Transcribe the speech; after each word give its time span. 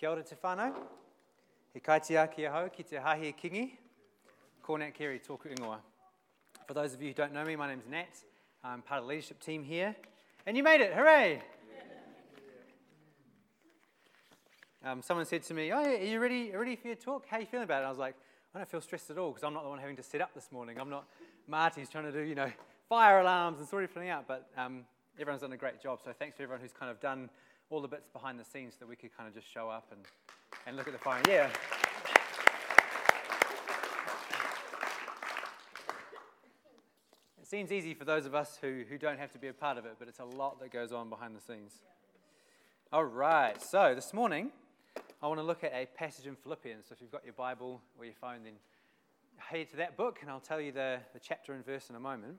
Kia 0.00 0.08
ora 0.08 0.22
te 0.22 0.34
whānau. 0.42 0.72
He 1.74 1.80
kaitia 1.80 2.26
ki 2.34 2.44
hau 2.44 2.68
ki 2.70 2.84
te 2.84 2.96
hahi 2.96 3.34
kingi. 3.34 3.72
Ko 4.62 4.78
Carey 4.96 5.18
tōku 5.18 5.54
ingoa. 5.54 5.76
For 6.66 6.72
those 6.72 6.94
of 6.94 7.02
you 7.02 7.08
who 7.08 7.14
don't 7.14 7.34
know 7.34 7.44
me, 7.44 7.54
my 7.54 7.68
name's 7.68 7.86
Nat. 7.86 8.16
I'm 8.64 8.80
part 8.80 9.00
of 9.00 9.04
the 9.04 9.10
leadership 9.10 9.40
team 9.40 9.62
here. 9.62 9.94
And 10.46 10.56
you 10.56 10.62
made 10.62 10.80
it, 10.80 10.94
hooray! 10.94 11.42
Um, 14.82 15.02
someone 15.02 15.26
said 15.26 15.42
to 15.42 15.52
me, 15.52 15.70
oh, 15.70 15.84
are 15.84 15.94
you 15.96 16.18
ready, 16.18 16.52
ready 16.56 16.76
for 16.76 16.86
your 16.86 16.96
talk? 16.96 17.26
How 17.28 17.36
are 17.36 17.40
you 17.40 17.46
feeling 17.46 17.64
about 17.64 17.74
it? 17.74 17.80
And 17.80 17.86
I 17.88 17.90
was 17.90 17.98
like, 17.98 18.14
I 18.54 18.58
don't 18.58 18.70
feel 18.70 18.80
stressed 18.80 19.10
at 19.10 19.18
all 19.18 19.32
because 19.32 19.44
I'm 19.44 19.52
not 19.52 19.64
the 19.64 19.68
one 19.68 19.80
having 19.80 19.96
to 19.96 20.02
set 20.02 20.22
up 20.22 20.32
this 20.32 20.50
morning. 20.50 20.78
I'm 20.80 20.88
not 20.88 21.04
Marty's 21.46 21.90
trying 21.90 22.04
to 22.04 22.12
do, 22.12 22.20
you 22.20 22.34
know, 22.34 22.50
fire 22.88 23.20
alarms 23.20 23.58
and 23.58 23.68
sort 23.68 23.82
everything 23.82 24.08
out. 24.08 24.26
But 24.26 24.48
um, 24.56 24.86
everyone's 25.18 25.42
done 25.42 25.52
a 25.52 25.58
great 25.58 25.82
job. 25.82 26.00
So 26.02 26.14
thanks 26.18 26.38
to 26.38 26.42
everyone 26.44 26.62
who's 26.62 26.72
kind 26.72 26.90
of 26.90 27.00
done 27.00 27.28
all 27.70 27.80
the 27.80 27.88
bits 27.88 28.08
behind 28.12 28.38
the 28.38 28.44
scenes 28.44 28.74
so 28.74 28.78
that 28.80 28.88
we 28.88 28.96
could 28.96 29.16
kind 29.16 29.28
of 29.28 29.34
just 29.34 29.50
show 29.52 29.70
up 29.70 29.86
and, 29.92 30.00
and 30.66 30.76
look 30.76 30.88
at 30.88 30.92
the 30.92 30.98
fire. 30.98 31.22
Yeah. 31.28 31.48
It 37.40 37.46
seems 37.46 37.70
easy 37.70 37.94
for 37.94 38.04
those 38.04 38.26
of 38.26 38.34
us 38.34 38.58
who, 38.60 38.82
who 38.88 38.98
don't 38.98 39.18
have 39.18 39.30
to 39.32 39.38
be 39.38 39.46
a 39.46 39.52
part 39.52 39.78
of 39.78 39.86
it, 39.86 39.94
but 40.00 40.08
it's 40.08 40.18
a 40.18 40.24
lot 40.24 40.60
that 40.60 40.72
goes 40.72 40.90
on 40.90 41.08
behind 41.08 41.36
the 41.36 41.40
scenes. 41.40 41.74
All 42.92 43.04
right, 43.04 43.62
so 43.62 43.94
this 43.94 44.12
morning 44.12 44.50
I 45.22 45.28
want 45.28 45.38
to 45.38 45.44
look 45.44 45.62
at 45.62 45.72
a 45.72 45.86
passage 45.86 46.26
in 46.26 46.34
Philippians. 46.34 46.86
So 46.88 46.94
if 46.94 47.00
you've 47.00 47.12
got 47.12 47.24
your 47.24 47.34
Bible 47.34 47.80
or 47.96 48.04
your 48.04 48.14
phone, 48.20 48.42
then 48.42 48.54
head 49.36 49.70
to 49.70 49.76
that 49.76 49.96
book 49.96 50.18
and 50.22 50.30
I'll 50.30 50.40
tell 50.40 50.60
you 50.60 50.72
the, 50.72 50.98
the 51.12 51.20
chapter 51.20 51.52
and 51.52 51.64
verse 51.64 51.88
in 51.88 51.94
a 51.94 52.00
moment. 52.00 52.38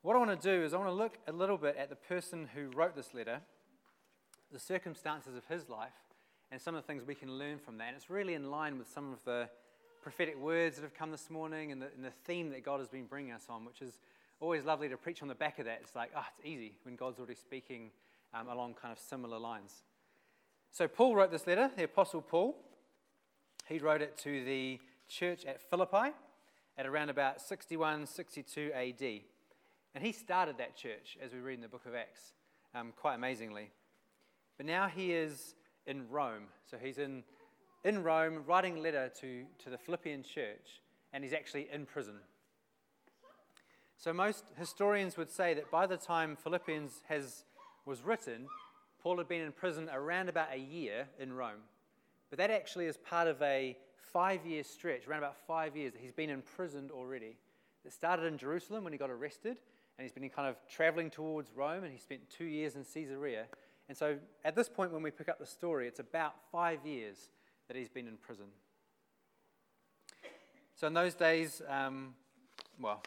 What 0.00 0.16
I 0.16 0.18
want 0.18 0.40
to 0.40 0.56
do 0.56 0.64
is 0.64 0.72
I 0.72 0.78
want 0.78 0.88
to 0.88 0.94
look 0.94 1.18
a 1.26 1.32
little 1.32 1.58
bit 1.58 1.76
at 1.78 1.90
the 1.90 1.96
person 1.96 2.48
who 2.54 2.70
wrote 2.74 2.96
this 2.96 3.12
letter 3.12 3.40
the 4.52 4.58
circumstances 4.58 5.36
of 5.36 5.44
his 5.46 5.68
life 5.68 5.92
and 6.50 6.60
some 6.60 6.74
of 6.74 6.82
the 6.82 6.86
things 6.86 7.04
we 7.04 7.14
can 7.14 7.38
learn 7.38 7.58
from 7.58 7.78
that. 7.78 7.88
And 7.88 7.96
it's 7.96 8.10
really 8.10 8.34
in 8.34 8.50
line 8.50 8.78
with 8.78 8.88
some 8.88 9.12
of 9.12 9.18
the 9.24 9.48
prophetic 10.02 10.38
words 10.38 10.76
that 10.76 10.82
have 10.82 10.94
come 10.94 11.10
this 11.10 11.30
morning 11.30 11.72
and 11.72 11.80
the, 11.80 11.86
and 11.96 12.04
the 12.04 12.12
theme 12.24 12.50
that 12.50 12.64
God 12.64 12.78
has 12.78 12.88
been 12.88 13.06
bringing 13.06 13.32
us 13.32 13.46
on, 13.48 13.64
which 13.64 13.80
is 13.80 13.98
always 14.38 14.64
lovely 14.64 14.88
to 14.88 14.96
preach 14.96 15.22
on 15.22 15.28
the 15.28 15.34
back 15.34 15.58
of 15.58 15.64
that. 15.64 15.80
It's 15.82 15.94
like, 15.94 16.10
ah, 16.14 16.24
oh, 16.24 16.32
it's 16.36 16.46
easy 16.46 16.74
when 16.82 16.96
God's 16.96 17.18
already 17.18 17.34
speaking 17.34 17.90
um, 18.34 18.48
along 18.48 18.74
kind 18.74 18.92
of 18.92 18.98
similar 18.98 19.38
lines. 19.38 19.82
So, 20.70 20.88
Paul 20.88 21.14
wrote 21.14 21.30
this 21.30 21.46
letter, 21.46 21.70
the 21.76 21.84
Apostle 21.84 22.20
Paul. 22.20 22.56
He 23.66 23.78
wrote 23.78 24.02
it 24.02 24.18
to 24.18 24.44
the 24.44 24.80
church 25.08 25.44
at 25.44 25.62
Philippi 25.70 26.12
at 26.76 26.86
around 26.86 27.08
about 27.08 27.40
61, 27.40 28.06
62 28.06 28.72
AD. 28.74 29.20
And 29.94 30.04
he 30.04 30.12
started 30.12 30.58
that 30.58 30.76
church, 30.76 31.16
as 31.22 31.32
we 31.32 31.38
read 31.38 31.54
in 31.54 31.60
the 31.60 31.68
book 31.68 31.86
of 31.86 31.94
Acts, 31.94 32.32
um, 32.74 32.92
quite 32.96 33.14
amazingly. 33.14 33.70
But 34.56 34.66
now 34.66 34.88
he 34.88 35.12
is 35.12 35.54
in 35.86 36.08
Rome. 36.08 36.44
So 36.70 36.76
he's 36.76 36.98
in, 36.98 37.24
in 37.84 38.02
Rome 38.02 38.44
writing 38.46 38.78
a 38.78 38.80
letter 38.80 39.10
to, 39.20 39.44
to 39.64 39.70
the 39.70 39.78
Philippian 39.78 40.22
church, 40.22 40.80
and 41.12 41.24
he's 41.24 41.32
actually 41.32 41.68
in 41.72 41.86
prison. 41.86 42.14
So 43.96 44.12
most 44.12 44.44
historians 44.58 45.16
would 45.16 45.30
say 45.30 45.54
that 45.54 45.70
by 45.70 45.86
the 45.86 45.96
time 45.96 46.36
Philippians 46.36 47.02
has, 47.08 47.44
was 47.86 48.02
written, 48.02 48.46
Paul 49.02 49.18
had 49.18 49.28
been 49.28 49.42
in 49.42 49.52
prison 49.52 49.88
around 49.92 50.28
about 50.28 50.48
a 50.52 50.58
year 50.58 51.06
in 51.18 51.32
Rome. 51.32 51.62
But 52.30 52.38
that 52.38 52.50
actually 52.50 52.86
is 52.86 52.96
part 52.96 53.28
of 53.28 53.40
a 53.42 53.76
five 54.12 54.46
year 54.46 54.62
stretch, 54.64 55.06
around 55.06 55.18
about 55.18 55.36
five 55.46 55.76
years, 55.76 55.92
that 55.92 56.00
he's 56.00 56.12
been 56.12 56.30
imprisoned 56.30 56.90
already. 56.90 57.36
It 57.84 57.92
started 57.92 58.24
in 58.24 58.38
Jerusalem 58.38 58.84
when 58.84 58.92
he 58.92 58.98
got 58.98 59.10
arrested, 59.10 59.56
and 59.98 60.04
he's 60.04 60.12
been 60.12 60.28
kind 60.30 60.48
of 60.48 60.56
traveling 60.68 61.10
towards 61.10 61.50
Rome, 61.54 61.84
and 61.84 61.92
he 61.92 61.98
spent 61.98 62.22
two 62.30 62.46
years 62.46 62.76
in 62.76 62.84
Caesarea. 62.84 63.44
And 63.88 63.96
so 63.96 64.16
at 64.44 64.54
this 64.54 64.68
point, 64.68 64.92
when 64.92 65.02
we 65.02 65.10
pick 65.10 65.28
up 65.28 65.38
the 65.38 65.46
story, 65.46 65.86
it's 65.86 66.00
about 66.00 66.34
five 66.50 66.84
years 66.84 67.28
that 67.68 67.76
he's 67.76 67.88
been 67.88 68.06
in 68.06 68.16
prison. 68.16 68.46
So 70.74 70.86
in 70.86 70.94
those 70.94 71.14
days, 71.14 71.62
um, 71.68 72.14
well, 72.80 73.02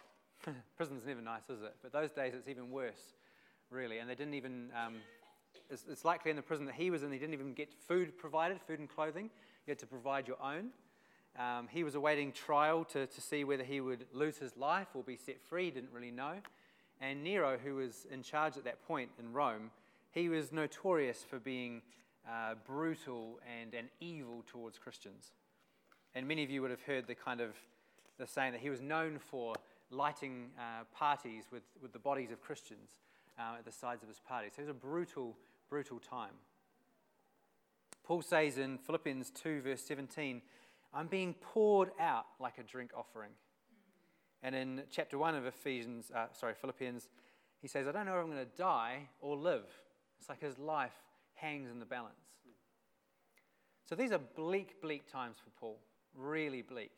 prison's 0.78 1.06
never 1.06 1.22
nice, 1.22 1.50
is 1.50 1.62
it? 1.62 1.76
But 1.82 1.92
those 1.92 2.12
days, 2.12 2.34
it's 2.36 2.48
even 2.48 2.72
worse, 2.72 3.16
really. 3.70 3.98
And 4.00 4.10
they 4.10 4.16
didn't 4.16 4.36
even, 4.36 4.70
um, 4.76 4.96
it's, 5.70 5.84
it's, 5.90 6.06
likely 6.06 6.32
in 6.32 6.38
the 6.38 6.44
prison 6.44 6.66
that 6.68 6.76
he 6.76 6.90
was 6.92 7.04
in, 7.04 7.12
he 7.12 7.20
didn't 7.20 7.34
even 7.34 7.54
get 7.54 7.74
food 7.74 8.18
provided, 8.18 8.60
food 8.62 8.80
and 8.80 8.90
clothing. 8.90 9.30
You 9.66 9.72
had 9.72 9.80
to 9.80 9.88
provide 9.88 10.28
your 10.28 10.42
own. 10.42 10.70
Um, 11.38 11.68
he 11.70 11.84
was 11.84 11.96
awaiting 11.96 12.32
trial 12.32 12.84
to, 12.86 13.06
to 13.06 13.22
see 13.22 13.44
whether 13.44 13.64
he 13.64 13.82
would 13.82 14.06
lose 14.14 14.38
his 14.38 14.56
life 14.58 14.88
or 14.94 15.04
be 15.04 15.18
set 15.18 15.42
free, 15.42 15.70
didn't 15.70 15.92
really 15.92 16.12
know. 16.12 16.34
And 17.00 17.24
Nero, 17.24 17.58
who 17.64 17.76
was 17.76 18.08
in 18.10 18.24
charge 18.24 18.58
at 18.58 18.64
that 18.64 18.82
point 18.88 19.10
in 19.20 19.34
Rome, 19.34 19.70
he 20.12 20.30
was 20.30 20.52
notorious 20.52 21.24
for 21.30 21.40
being 21.40 21.82
uh, 22.28 22.56
brutal 22.66 23.40
and, 23.62 23.74
and 23.74 23.88
evil 24.00 24.44
towards 24.48 24.78
Christians. 24.78 25.32
And 26.16 26.28
many 26.28 26.44
of 26.44 26.50
you 26.50 26.62
would 26.62 26.72
have 26.72 26.82
heard 26.82 27.08
the 27.08 27.16
kind 27.16 27.42
of 27.42 27.52
the 28.18 28.28
saying 28.28 28.54
that 28.54 28.62
he 28.62 28.70
was 28.70 28.82
known 28.82 29.20
for 29.20 29.54
lighting 29.92 30.48
uh, 30.58 30.84
parties 30.94 31.46
with, 31.52 31.64
with 31.82 31.94
the 31.94 32.00
bodies 32.00 32.32
of 32.32 32.42
Christians 32.42 32.90
uh, 33.38 33.58
at 33.60 33.66
the 33.66 33.72
sides 33.72 34.02
of 34.02 34.10
his 34.10 34.20
parties. 34.20 34.54
So 34.56 34.62
it 34.62 34.66
was 34.66 34.72
a 34.72 34.74
brutal, 34.74 35.38
brutal 35.70 36.00
time. 36.00 36.34
Paul 38.04 38.22
says 38.22 38.58
in 38.58 38.78
Philippians 38.78 39.32
2, 39.32 39.62
verse 39.62 39.82
17, 39.82 40.42
I'm 40.94 41.08
being 41.08 41.36
poured 41.36 41.92
out 42.00 42.26
like 42.40 42.58
a 42.58 42.64
drink 42.64 42.92
offering. 42.96 43.32
And 44.42 44.56
in 44.56 44.84
chapter 44.90 45.18
1 45.18 45.36
of 45.36 45.46
Ephesians, 45.46 46.12
uh, 46.16 46.28
sorry, 46.32 46.54
Philippians, 46.60 47.10
he 47.62 47.68
says, 47.68 47.88
I 47.88 47.92
don't 47.92 48.06
know 48.06 48.18
if 48.18 48.24
I'm 48.24 48.32
going 48.32 48.46
to 48.46 48.58
die 48.58 49.10
or 49.20 49.36
live. 49.36 49.66
It's 50.20 50.30
like 50.30 50.42
his 50.42 50.58
life 50.58 50.96
hangs 51.36 51.70
in 51.70 51.80
the 51.80 51.86
balance. 51.86 52.16
So 53.88 53.96
these 53.96 54.12
are 54.12 54.20
bleak, 54.20 54.82
bleak 54.82 55.10
times 55.10 55.38
for 55.44 55.50
Paul. 55.60 55.80
Really 56.14 56.62
bleak. 56.62 56.92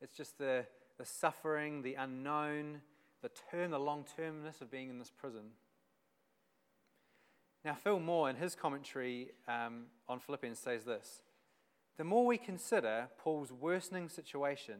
It's 0.00 0.14
just 0.14 0.38
the, 0.38 0.64
the 0.96 1.04
suffering, 1.04 1.82
the 1.82 1.94
unknown, 1.94 2.80
the 3.22 3.30
term, 3.50 3.72
the 3.72 3.78
long 3.78 4.06
termness 4.16 4.60
of 4.60 4.70
being 4.70 4.88
in 4.88 4.98
this 4.98 5.10
prison. 5.10 5.50
Now, 7.64 7.74
Phil 7.74 8.00
Moore, 8.00 8.30
in 8.30 8.36
his 8.36 8.54
commentary 8.54 9.32
um, 9.46 9.86
on 10.08 10.20
Philippians, 10.20 10.58
says 10.58 10.84
this 10.84 11.22
The 11.98 12.04
more 12.04 12.24
we 12.24 12.38
consider 12.38 13.08
Paul's 13.18 13.52
worsening 13.52 14.08
situation 14.08 14.76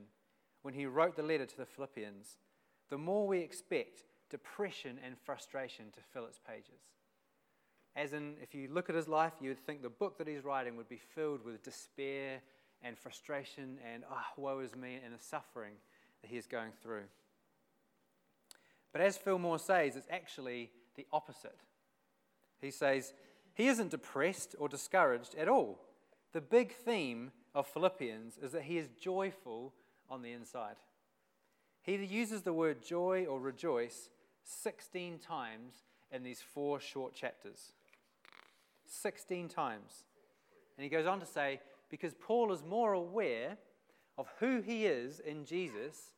when 0.63 0.75
he 0.75 0.87
wrote 0.87 1.17
the 1.17 1.23
letter 1.23 1.47
to 1.47 1.57
the 1.57 1.67
Philippians, 1.67 2.39
the 2.89 2.99
more 2.99 3.27
we 3.27 3.41
expect 3.41 4.05
depression 4.31 4.99
and 5.05 5.17
frustration 5.19 5.87
to 5.93 6.01
fill 6.13 6.27
its 6.27 6.39
pages. 6.39 6.81
As 7.99 8.13
in, 8.13 8.35
if 8.41 8.55
you 8.55 8.69
look 8.71 8.89
at 8.89 8.95
his 8.95 9.09
life, 9.09 9.33
you 9.41 9.49
would 9.49 9.59
think 9.59 9.83
the 9.83 9.89
book 9.89 10.19
that 10.19 10.29
he's 10.29 10.45
writing 10.45 10.77
would 10.77 10.89
be 10.89 11.01
filled 11.17 11.45
with 11.45 11.65
despair 11.65 12.41
and 12.81 12.97
frustration 12.97 13.77
and, 13.93 14.05
oh, 14.09 14.23
woe 14.37 14.61
is 14.61 14.77
me, 14.77 15.01
and 15.05 15.13
the 15.13 15.19
suffering 15.19 15.73
that 16.23 16.31
he 16.31 16.37
is 16.37 16.47
going 16.47 16.71
through. 16.81 17.03
But 18.93 19.01
as 19.01 19.17
Phil 19.17 19.41
Moore 19.41 19.59
says, 19.59 19.97
it's 19.97 20.07
actually 20.11 20.71
the 20.95 21.07
opposite. 21.13 21.59
He 22.61 22.71
says, 22.71 23.13
he 23.55 23.67
isn't 23.67 23.91
depressed 23.91 24.55
or 24.61 24.69
discouraged 24.69 25.35
at 25.35 25.49
all. 25.49 25.81
The 26.33 26.41
big 26.41 26.73
theme 26.73 27.33
of 27.53 27.67
Philippians 27.67 28.39
is 28.39 28.53
that 28.53 28.63
he 28.63 28.79
is 28.79 28.89
joyful 29.01 29.75
on 30.09 30.23
the 30.23 30.31
inside. 30.31 30.77
He 31.83 31.97
uses 31.97 32.43
the 32.43 32.53
word 32.53 32.81
joy 32.81 33.27
or 33.29 33.41
rejoice 33.41 34.11
16 34.45 35.19
times 35.19 35.83
in 36.13 36.23
these 36.23 36.41
four 36.41 36.79
short 36.79 37.13
chapters. 37.13 37.73
16 38.89 39.49
times. 39.49 40.05
And 40.77 40.85
he 40.85 40.91
goes 40.91 41.07
on 41.07 41.21
to 41.21 41.27
say, 41.27 41.61
because 41.91 42.15
Paul 42.15 42.53
is 42.53 42.63
more 42.63 42.93
aware 42.93 43.57
of 44.17 44.29
who 44.41 44.61
he 44.61 44.87
is 44.87 45.21
in 45.21 45.45
Jesus 45.45 46.13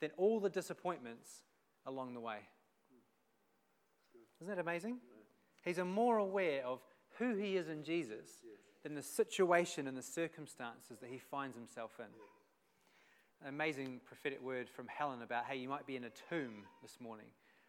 than 0.00 0.10
all 0.16 0.40
the 0.40 0.50
disappointments 0.50 1.42
along 1.86 2.14
the 2.14 2.20
way. 2.20 2.38
Isn't 4.40 4.54
that 4.54 4.60
amazing? 4.60 4.98
He's 5.64 5.78
more 5.78 6.18
aware 6.18 6.64
of 6.64 6.80
who 7.18 7.34
he 7.34 7.56
is 7.56 7.68
in 7.68 7.82
Jesus 7.82 8.28
than 8.84 8.94
the 8.94 9.02
situation 9.02 9.88
and 9.88 9.96
the 9.96 10.02
circumstances 10.02 10.98
that 11.00 11.10
he 11.10 11.18
finds 11.18 11.56
himself 11.56 11.92
in. 11.98 12.06
An 13.42 13.48
amazing 13.54 14.00
prophetic 14.04 14.42
word 14.42 14.68
from 14.68 14.86
Helen 14.86 15.22
about, 15.22 15.46
hey, 15.46 15.56
you 15.56 15.68
might 15.68 15.86
be 15.86 15.96
in 15.96 16.04
a 16.04 16.10
tomb 16.28 16.64
this 16.82 16.98
morning. 17.00 17.26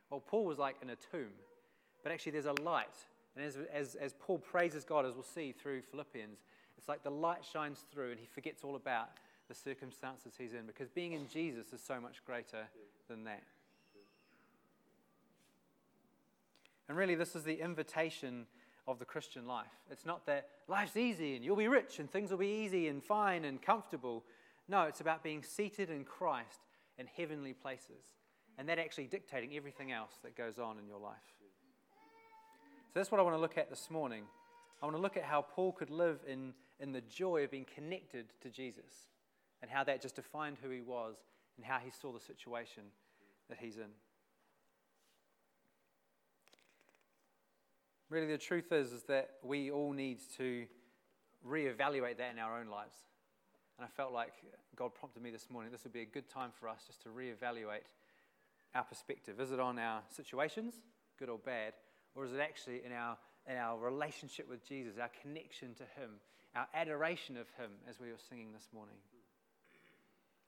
Well, 0.10 0.20
Paul 0.20 0.46
was 0.46 0.58
like 0.60 0.76
in 0.82 0.90
a 0.90 0.96
tomb, 0.96 1.32
but 2.04 2.12
actually 2.12 2.34
there's 2.34 2.46
a 2.46 2.62
light 2.62 3.06
and 3.36 3.46
as, 3.46 3.58
as, 3.74 3.96
as 3.96 4.14
Paul 4.20 4.40
praises 4.40 4.84
God, 4.84 5.06
as 5.06 5.14
we'll 5.14 5.24
see 5.24 5.52
through 5.52 5.82
Philippians, 5.82 6.40
it's 6.78 6.88
like 6.88 7.04
the 7.04 7.12
light 7.12 7.46
shines 7.46 7.84
through 7.92 8.12
and 8.12 8.20
he 8.20 8.26
forgets 8.26 8.64
all 8.64 8.76
about 8.76 9.10
the 9.48 9.56
circumstances 9.56 10.34
he's 10.38 10.54
in 10.54 10.66
because 10.66 10.90
being 10.90 11.14
in 11.14 11.28
Jesus 11.28 11.74
is 11.74 11.82
so 11.82 12.00
much 12.00 12.24
greater 12.26 12.68
than 13.08 13.24
that. 13.26 13.44
And 16.88 16.98
really, 16.98 17.16
this 17.16 17.36
is 17.36 17.44
the 17.44 17.62
invitation 17.62 18.48
of 18.88 18.98
the 18.98 19.06
Christian 19.06 19.46
life. 19.46 19.68
It's 19.92 20.06
not 20.06 20.26
that 20.26 20.50
life's 20.68 20.98
easy 20.98 21.36
and 21.36 21.46
you'll 21.46 21.56
be 21.56 21.68
rich 21.68 22.00
and 22.00 22.10
things 22.10 22.32
will 22.32 22.38
be 22.38 22.64
easy 22.64 22.88
and 22.88 23.04
fine 23.04 23.46
and 23.46 23.62
comfortable. 23.62 24.24
No, 24.68 24.84
it's 24.84 25.02
about 25.02 25.24
being 25.24 25.44
seated 25.44 25.90
in 25.90 26.04
Christ 26.04 26.62
in 26.98 27.08
heavenly 27.08 27.54
places 27.54 28.16
and 28.58 28.68
that 28.68 28.80
actually 28.80 29.08
dictating 29.08 29.56
everything 29.56 29.92
else 29.92 30.14
that 30.24 30.36
goes 30.36 30.60
on 30.60 30.80
in 30.80 30.88
your 30.88 31.00
life. 31.00 31.18
So 32.90 33.00
that's 33.00 33.12
what 33.12 33.20
I 33.20 33.24
want 33.24 33.36
to 33.36 33.40
look 33.40 33.56
at 33.56 33.70
this 33.70 33.92
morning. 33.92 34.24
I 34.82 34.86
want 34.88 34.98
to 34.98 35.02
look 35.02 35.16
at 35.16 35.24
how 35.24 35.44
Paul 35.44 35.72
could 35.74 35.92
live 35.92 36.22
in, 36.28 36.54
in 36.80 36.92
the 36.92 37.02
joy 37.02 37.44
of 37.44 37.52
being 37.52 37.68
connected 37.76 38.34
to 38.42 38.50
Jesus 38.50 39.10
and 39.62 39.70
how 39.70 39.84
that 39.84 40.02
just 40.02 40.16
defined 40.16 40.58
who 40.64 40.72
he 40.72 40.82
was 40.82 41.18
and 41.56 41.64
how 41.64 41.78
he 41.78 41.92
saw 41.92 42.12
the 42.12 42.20
situation 42.20 42.82
that 43.48 43.60
he's 43.62 43.78
in. 43.78 43.92
Really, 48.10 48.26
the 48.26 48.40
truth 48.40 48.72
is, 48.72 48.92
is 48.92 49.04
that 49.04 49.34
we 49.44 49.70
all 49.70 49.94
need 49.94 50.18
to 50.38 50.66
reevaluate 51.48 52.18
that 52.18 52.32
in 52.34 52.40
our 52.40 52.60
own 52.60 52.70
lives. 52.70 52.96
And 53.78 53.86
I 53.86 53.90
felt 53.96 54.14
like 54.14 54.34
God 54.76 54.96
prompted 54.96 55.22
me 55.22 55.30
this 55.30 55.48
morning, 55.52 55.72
this 55.72 55.84
would 55.84 55.94
be 55.94 56.02
a 56.02 56.08
good 56.08 56.28
time 56.28 56.50
for 56.60 56.68
us 56.68 56.86
just 56.88 57.04
to 57.04 57.10
reevaluate 57.10 57.94
our 58.74 58.84
perspective. 58.84 59.40
Is 59.40 59.52
it 59.52 59.60
on 59.60 59.78
our 59.78 60.02
situations, 60.10 60.74
good 61.20 61.30
or 61.30 61.38
bad, 61.38 61.74
or 62.20 62.26
is 62.26 62.34
it 62.34 62.40
actually 62.42 62.82
in 62.86 62.92
our, 62.92 63.18
in 63.48 63.56
our 63.56 63.80
relationship 63.80 64.50
with 64.50 64.68
Jesus, 64.68 64.96
our 65.00 65.10
connection 65.22 65.74
to 65.76 65.84
Him, 65.84 66.20
our 66.54 66.68
adoration 66.74 67.38
of 67.38 67.48
Him, 67.58 67.72
as 67.90 67.98
we 67.98 68.08
were 68.08 68.20
singing 68.30 68.52
this 68.52 68.68
morning? 68.74 68.96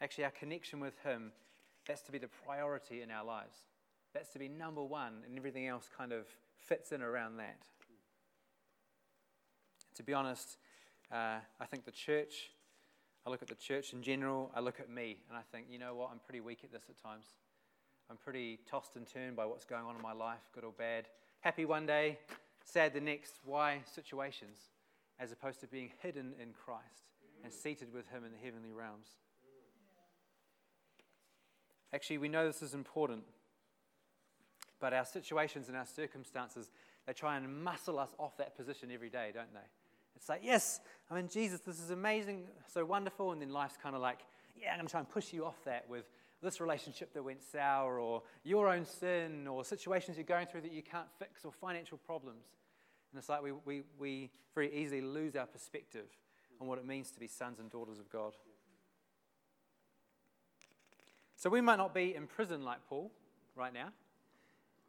Actually, 0.02 0.26
our 0.26 0.32
connection 0.32 0.82
with 0.82 0.98
Him, 1.00 1.32
that's 1.88 2.02
to 2.02 2.12
be 2.12 2.18
the 2.18 2.28
priority 2.46 3.02
in 3.02 3.10
our 3.10 3.24
lives. 3.24 3.58
That's 4.14 4.30
to 4.34 4.40
be 4.40 4.50
number 4.50 4.84
one, 4.84 5.14
and 5.26 5.38
everything 5.38 5.66
else 5.68 5.90
kind 5.98 6.12
of 6.12 6.26
fits 6.58 6.92
in 6.92 7.02
around 7.02 7.38
that. 7.38 7.62
To 9.96 10.04
be 10.04 10.14
honest, 10.14 10.58
uh, 11.10 11.38
I 11.58 11.66
think 11.70 11.86
the 11.86 11.92
church, 11.92 12.52
I 13.26 13.30
look 13.30 13.42
at 13.42 13.48
the 13.48 13.56
church 13.56 13.94
in 13.94 14.02
general, 14.04 14.52
I 14.54 14.60
look 14.60 14.82
at 14.82 14.90
me, 14.90 15.20
and 15.30 15.38
I 15.38 15.42
think, 15.54 15.68
you 15.72 15.80
know 15.80 15.96
what, 15.96 16.10
I'm 16.12 16.20
pretty 16.20 16.42
weak 16.42 16.66
at 16.66 16.72
this 16.74 16.84
at 16.90 17.02
times. 17.02 17.28
I'm 18.10 18.18
pretty 18.18 18.60
tossed 18.70 18.98
and 18.98 19.08
turned 19.08 19.38
by 19.38 19.46
what's 19.46 19.64
going 19.64 19.86
on 19.86 19.96
in 19.96 20.02
my 20.02 20.12
life, 20.12 20.50
good 20.54 20.66
or 20.66 20.74
bad. 20.78 21.08
Happy 21.42 21.66
one 21.66 21.86
day, 21.86 22.18
sad 22.64 22.94
the 22.94 23.02
next. 23.02 23.36
Why 23.44 23.80
situations? 23.94 24.58
As 25.20 25.32
opposed 25.32 25.60
to 25.62 25.68
being 25.68 25.92
hidden 26.00 26.34
in 26.42 26.54
Christ 26.54 27.10
and 27.44 27.54
seated 27.54 27.94
with 27.94 28.08
Him 28.10 28.24
in 28.26 28.32
the 28.32 28.38
heavenly 28.38 28.72
realms. 28.72 29.08
Actually, 31.94 32.20
we 32.20 32.30
know 32.30 32.48
this 32.48 32.62
is 32.62 32.74
important 32.74 33.24
but 34.82 34.94
our 34.94 35.06
situations 35.06 35.70
and 35.70 35.78
our 35.78 35.86
circumstances, 35.86 36.72
they 37.06 37.14
try 37.14 37.38
and 37.38 37.64
muscle 37.64 38.00
us 38.00 38.10
off 38.18 38.36
that 38.38 38.58
position 38.58 38.90
every 38.92 39.10
day, 39.10 39.30
don't 39.34 39.54
they? 39.54 39.60
It's 40.16 40.28
like, 40.28 40.42
yes, 40.44 40.82
I'm 41.10 41.18
in 41.18 41.30
Jesus, 41.30 41.62
this 41.62 41.80
is 41.80 41.92
amazing, 41.92 42.48
so 42.68 42.84
wonderful. 42.84 43.32
And 43.32 43.42
then 43.42 43.52
life's 43.52 43.78
kind 43.82 43.96
of 43.96 44.02
like, 44.02 44.20
yeah, 44.60 44.72
I'm 44.72 44.78
going 44.78 44.88
to 44.88 44.92
try 44.92 45.00
and 45.00 45.10
push 45.10 45.32
you 45.32 45.46
off 45.46 45.64
that 45.66 45.88
with 45.88 46.06
this 46.42 46.60
relationship 46.60 47.14
that 47.14 47.24
went 47.24 47.44
sour, 47.44 48.00
or 48.00 48.24
your 48.44 48.68
own 48.68 48.86
sin, 48.86 49.48
or 49.48 49.64
situations 49.64 50.18
you're 50.18 50.26
going 50.26 50.48
through 50.48 50.62
that 50.62 50.72
you 50.72 50.82
can't 50.82 51.08
fix, 51.20 51.46
or 51.46 51.52
financial 51.52 51.98
problems. 51.98 52.46
And 53.12 53.20
it's 53.20 53.30
like 53.30 53.44
we, 53.44 53.52
we, 53.66 53.84
we 54.00 54.32
very 54.56 54.74
easily 54.74 55.02
lose 55.02 55.36
our 55.36 55.46
perspective 55.46 56.08
on 56.60 56.68
what 56.68 56.78
it 56.78 56.86
means 56.86 57.12
to 57.12 57.20
be 57.20 57.28
sons 57.28 57.60
and 57.60 57.70
daughters 57.70 58.00
of 58.00 58.10
God. 58.10 58.34
So 61.36 61.50
we 61.50 61.62
might 61.62 61.78
not 61.78 61.94
be 61.94 62.16
in 62.16 62.28
prison 62.28 62.64
like 62.64 62.80
Paul 62.88 63.12
right 63.56 63.74
now. 63.74 63.90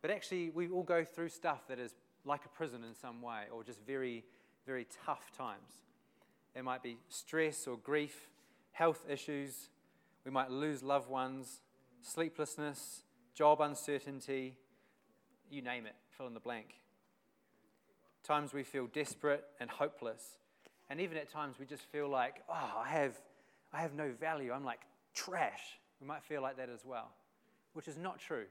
But 0.03 0.11
actually, 0.11 0.51
we 0.51 0.69
all 0.69 0.83
go 0.83 1.05
through 1.05 1.29
stuff 1.29 1.69
that 1.69 1.79
is 1.79 1.95
like 2.25 2.45
a 2.45 2.49
prison 2.49 2.85
in 2.85 2.95
some 2.95 3.23
way, 3.23 3.45
or 3.53 3.65
just 3.65 3.81
very, 3.87 4.25
very 4.67 4.87
tough 5.07 5.31
times. 5.37 5.83
There 6.55 6.63
might 6.63 6.83
be 6.83 6.99
stress 7.09 7.67
or 7.67 7.77
grief, 7.79 8.29
health 8.73 9.05
issues. 9.09 9.71
We 10.25 10.31
might 10.31 10.51
lose 10.51 10.83
loved 10.83 11.09
ones, 11.09 11.61
sleeplessness, 12.01 13.03
job 13.35 13.61
uncertainty, 13.61 14.57
you 15.51 15.63
name 15.63 15.87
it, 15.87 15.95
fill 16.17 16.27
in 16.27 16.35
the 16.35 16.41
blank. 16.41 16.75
Times 18.23 18.53
we 18.53 18.63
feel 18.63 18.87
desperate 18.87 19.45
and 19.61 19.69
hopeless. 19.69 20.39
And 20.89 21.01
even 21.01 21.17
at 21.17 21.31
times 21.31 21.57
we 21.59 21.67
just 21.67 21.83
feel 21.91 22.09
like, 22.09 22.43
oh, 22.49 22.83
I 22.85 22.89
have, 22.89 23.19
I 23.73 23.81
have 23.81 23.95
no 23.95 24.13
value. 24.13 24.53
I'm 24.53 24.65
like 24.65 24.81
trash. 25.15 25.79
We 26.01 26.07
might 26.07 26.23
feel 26.23 26.43
like 26.43 26.57
that 26.57 26.69
as 26.69 26.85
well, 26.85 27.11
which 27.73 27.89
is 27.89 27.97
not 27.97 28.19
true. 28.19 28.47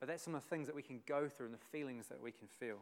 But 0.00 0.08
that's 0.08 0.22
some 0.22 0.34
of 0.34 0.42
the 0.42 0.48
things 0.48 0.66
that 0.66 0.74
we 0.74 0.82
can 0.82 1.00
go 1.06 1.28
through 1.28 1.46
and 1.46 1.54
the 1.54 1.64
feelings 1.70 2.08
that 2.08 2.20
we 2.20 2.32
can 2.32 2.48
feel. 2.58 2.78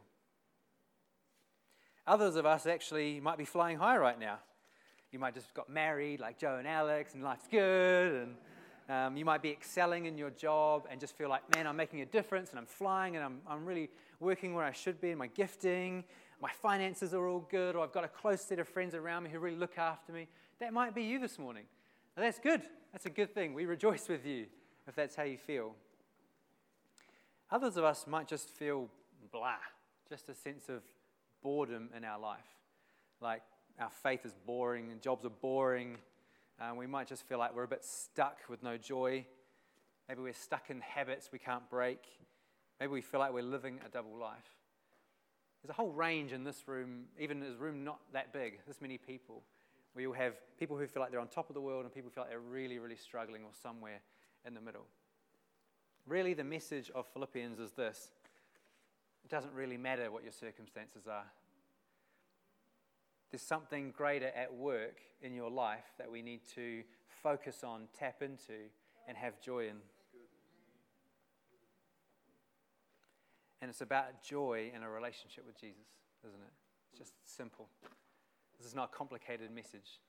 Others 2.07 2.37
of 2.37 2.45
us 2.45 2.65
actually 2.65 3.19
might 3.19 3.37
be 3.37 3.45
flying 3.45 3.77
high 3.77 3.97
right 3.97 4.19
now. 4.19 4.39
You 5.11 5.19
might 5.19 5.33
just 5.33 5.53
got 5.53 5.69
married, 5.69 6.19
like 6.19 6.37
Joe 6.37 6.57
and 6.57 6.67
Alex, 6.67 7.13
and 7.13 7.23
life's 7.23 7.47
good. 7.49 8.13
And 8.13 8.35
um, 8.89 9.17
you 9.17 9.25
might 9.25 9.41
be 9.41 9.49
excelling 9.49 10.05
in 10.05 10.17
your 10.17 10.29
job 10.31 10.87
and 10.89 10.99
just 10.99 11.17
feel 11.17 11.29
like, 11.29 11.43
man, 11.55 11.65
I'm 11.67 11.75
making 11.75 12.01
a 12.01 12.05
difference 12.05 12.51
and 12.51 12.59
I'm 12.59 12.65
flying 12.65 13.15
and 13.15 13.25
I'm, 13.25 13.41
I'm 13.47 13.65
really 13.65 13.89
working 14.19 14.53
where 14.53 14.65
I 14.65 14.71
should 14.71 15.01
be 15.01 15.11
in 15.11 15.17
my 15.17 15.27
gifting. 15.27 16.03
My 16.41 16.51
finances 16.61 17.13
are 17.13 17.27
all 17.27 17.45
good, 17.51 17.75
or 17.75 17.83
I've 17.83 17.91
got 17.91 18.03
a 18.03 18.07
close 18.07 18.41
set 18.41 18.59
of 18.59 18.67
friends 18.67 18.95
around 18.95 19.23
me 19.23 19.29
who 19.29 19.39
really 19.39 19.57
look 19.57 19.77
after 19.77 20.13
me. 20.13 20.27
That 20.59 20.73
might 20.73 20.95
be 20.95 21.03
you 21.03 21.19
this 21.19 21.37
morning. 21.37 21.65
And 22.15 22.25
that's 22.25 22.39
good. 22.39 22.61
That's 22.91 23.05
a 23.05 23.09
good 23.09 23.33
thing. 23.33 23.53
We 23.53 23.65
rejoice 23.65 24.07
with 24.07 24.25
you 24.25 24.45
if 24.87 24.95
that's 24.95 25.15
how 25.15 25.23
you 25.23 25.37
feel. 25.37 25.75
Others 27.51 27.77
of 27.77 27.83
us 27.83 28.05
might 28.07 28.27
just 28.27 28.49
feel 28.49 28.89
blah, 29.31 29.55
just 30.07 30.29
a 30.29 30.35
sense 30.35 30.69
of 30.69 30.81
boredom 31.41 31.89
in 31.95 32.03
our 32.05 32.19
life. 32.19 32.39
Like 33.21 33.41
our 33.79 33.89
faith 34.03 34.25
is 34.25 34.33
boring 34.45 34.91
and 34.91 35.01
jobs 35.01 35.25
are 35.25 35.29
boring. 35.29 35.97
and 36.59 36.77
we 36.77 36.87
might 36.87 37.07
just 37.07 37.27
feel 37.27 37.37
like 37.37 37.55
we're 37.55 37.63
a 37.63 37.67
bit 37.67 37.85
stuck 37.85 38.37
with 38.49 38.61
no 38.61 38.77
joy. 38.77 39.25
Maybe 40.07 40.21
we're 40.21 40.33
stuck 40.33 40.69
in 40.69 40.81
habits 40.81 41.29
we 41.31 41.39
can't 41.39 41.69
break. 41.69 41.99
Maybe 42.79 42.91
we 42.91 43.01
feel 43.01 43.19
like 43.19 43.33
we're 43.33 43.43
living 43.43 43.79
a 43.85 43.89
double 43.89 44.17
life. 44.17 44.55
There's 45.61 45.69
a 45.69 45.73
whole 45.73 45.91
range 45.91 46.31
in 46.31 46.43
this 46.43 46.67
room, 46.67 47.05
even 47.19 47.39
this 47.39 47.55
room 47.57 47.83
not 47.83 47.99
that 48.13 48.33
big, 48.33 48.59
this 48.67 48.81
many 48.81 48.97
people. 48.97 49.43
We 49.95 50.07
all 50.07 50.13
have 50.13 50.33
people 50.57 50.77
who 50.77 50.87
feel 50.87 51.01
like 51.01 51.11
they're 51.11 51.19
on 51.19 51.27
top 51.27 51.49
of 51.49 51.53
the 51.53 51.61
world 51.61 51.83
and 51.83 51.93
people 51.93 52.09
who 52.09 52.13
feel 52.13 52.23
like 52.23 52.31
they're 52.31 52.39
really, 52.39 52.79
really 52.79 52.95
struggling 52.95 53.43
or 53.43 53.49
somewhere 53.61 53.99
in 54.45 54.53
the 54.53 54.61
middle. 54.61 54.85
Really, 56.05 56.33
the 56.33 56.43
message 56.43 56.89
of 56.95 57.05
Philippians 57.07 57.59
is 57.59 57.71
this 57.73 58.11
it 59.23 59.29
doesn't 59.29 59.53
really 59.53 59.77
matter 59.77 60.11
what 60.11 60.23
your 60.23 60.31
circumstances 60.31 61.07
are. 61.07 61.25
There's 63.31 63.41
something 63.41 63.91
greater 63.95 64.31
at 64.35 64.53
work 64.53 64.99
in 65.21 65.33
your 65.33 65.51
life 65.51 65.85
that 65.97 66.09
we 66.09 66.21
need 66.21 66.41
to 66.55 66.83
focus 67.21 67.63
on, 67.63 67.87
tap 67.97 68.21
into, 68.21 68.69
and 69.07 69.17
have 69.17 69.39
joy 69.39 69.67
in. 69.67 69.77
And 73.61 73.69
it's 73.69 73.81
about 73.81 74.23
joy 74.23 74.71
in 74.73 74.83
a 74.83 74.89
relationship 74.89 75.45
with 75.45 75.59
Jesus, 75.59 75.85
isn't 76.25 76.39
it? 76.39 76.53
It's 76.89 76.99
just 76.99 77.13
simple. 77.25 77.67
This 78.57 78.67
is 78.67 78.75
not 78.75 78.89
a 78.93 78.95
complicated 78.95 79.51
message. 79.53 79.99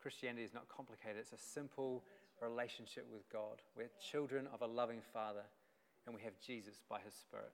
Christianity 0.00 0.44
is 0.44 0.54
not 0.54 0.68
complicated, 0.68 1.18
it's 1.20 1.32
a 1.32 1.38
simple 1.38 2.04
relationship 2.42 3.06
with 3.10 3.28
God. 3.30 3.62
We're 3.76 3.90
children 4.10 4.48
of 4.52 4.62
a 4.62 4.66
loving 4.66 5.00
Father, 5.12 5.44
and 6.06 6.14
we 6.14 6.22
have 6.22 6.38
Jesus 6.44 6.80
by 6.88 6.98
His 7.04 7.14
Spirit. 7.14 7.52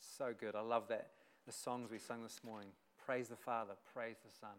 So 0.00 0.34
good. 0.38 0.54
I 0.54 0.60
love 0.60 0.88
that. 0.88 1.10
The 1.46 1.52
songs 1.52 1.90
we 1.90 1.98
sung 1.98 2.22
this 2.22 2.40
morning 2.44 2.70
praise 3.04 3.28
the 3.28 3.36
Father, 3.36 3.74
praise 3.92 4.16
the 4.24 4.32
Son, 4.40 4.56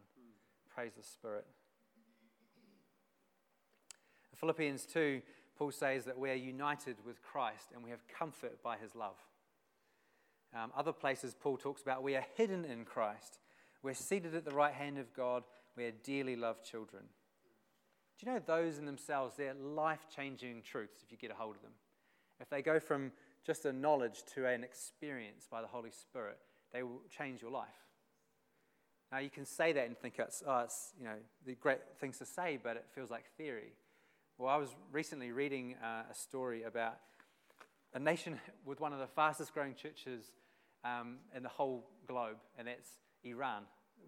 praise 0.74 0.94
the 0.96 1.04
Spirit. 1.04 1.46
In 4.32 4.38
Philippians 4.38 4.86
2, 4.86 5.22
Paul 5.58 5.72
says 5.72 6.06
that 6.06 6.20
we 6.20 6.30
are 6.30 6.36
united 6.36 6.98
with 7.06 7.22
Christ 7.22 7.70
and 7.74 7.84
we 7.84 7.90
have 7.90 8.08
comfort 8.08 8.62
by 8.62 8.78
His 8.78 8.94
love. 8.94 9.16
Um, 10.54 10.72
other 10.75 10.94
places, 10.94 11.34
Paul 11.34 11.58
talks 11.58 11.82
about 11.82 12.04
we 12.04 12.16
are 12.16 12.25
hidden 12.36 12.66
in 12.66 12.86
Christ. 12.86 13.40
We're 13.82 13.94
seated 13.94 14.36
at 14.36 14.46
the 14.46 14.56
right 14.56 14.74
hand 14.74 14.98
of 14.98 15.14
God. 15.14 15.44
We 15.75 15.86
are 15.86 15.92
dearly 16.04 16.36
loved 16.36 16.64
children. 16.64 17.04
Do 18.20 18.25
you 18.25 18.34
know 18.34 18.42
those 18.46 18.78
in 18.78 18.86
themselves, 18.86 19.36
they're 19.36 19.54
life 19.54 20.08
changing 20.14 20.62
truths 20.62 21.02
if 21.04 21.12
you 21.12 21.18
get 21.18 21.32
a 21.32 21.36
hold 21.36 21.56
of 21.56 21.62
them? 21.62 21.74
If 22.40 22.50
they 22.50 22.62
go 22.62 22.80
from 22.80 23.12
just 23.46 23.66
a 23.66 23.74
knowledge 23.74 24.24
to 24.36 24.46
an 24.46 24.64
experience 24.64 25.48
by 25.50 25.62
the 25.62 25.68
Holy 25.68 25.92
Spirit, 25.92 26.38
they 26.72 26.84
will 26.84 27.02
change 27.10 27.42
your 27.42 27.52
life. 27.52 27.85
Now, 29.16 29.22
you 29.22 29.30
can 29.30 29.46
say 29.46 29.72
that 29.72 29.88
and 29.88 29.98
think 29.98 30.16
it's, 30.20 30.44
oh, 30.46 30.60
it's 30.66 30.92
you 31.00 31.06
know, 31.06 31.16
the 31.46 31.56
great 31.56 31.80
things 32.02 32.18
to 32.18 32.26
say, 32.26 32.60
but 32.62 32.76
it 32.76 32.84
feels 32.94 33.10
like 33.10 33.24
theory. 33.38 33.72
Well, 34.38 34.50
I 34.50 34.58
was 34.58 34.76
recently 34.92 35.32
reading 35.32 35.76
uh, 35.82 36.12
a 36.12 36.14
story 36.14 36.64
about 36.64 36.98
a 37.94 38.00
nation 38.00 38.38
with 38.66 38.82
one 38.82 38.92
of 38.92 39.00
the 39.00 39.08
fastest 39.08 39.54
growing 39.54 39.74
churches 39.74 40.34
um, 40.84 41.20
in 41.34 41.44
the 41.44 41.50
whole 41.50 41.88
globe, 42.06 42.36
and 42.58 42.68
that's 42.68 42.90
Iran, 43.24 43.64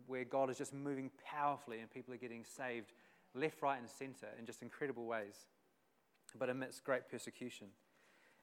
where 0.08 0.26
God 0.26 0.50
is 0.50 0.58
just 0.58 0.74
moving 0.74 1.10
powerfully 1.26 1.80
and 1.80 1.90
people 1.90 2.14
are 2.14 2.18
getting 2.18 2.44
saved 2.44 2.92
left, 3.34 3.62
right, 3.62 3.80
and 3.80 3.90
center 3.90 4.28
in 4.38 4.46
just 4.46 4.62
incredible 4.62 5.06
ways, 5.06 5.46
but 6.38 6.50
amidst 6.50 6.84
great 6.84 7.10
persecution. 7.10 7.68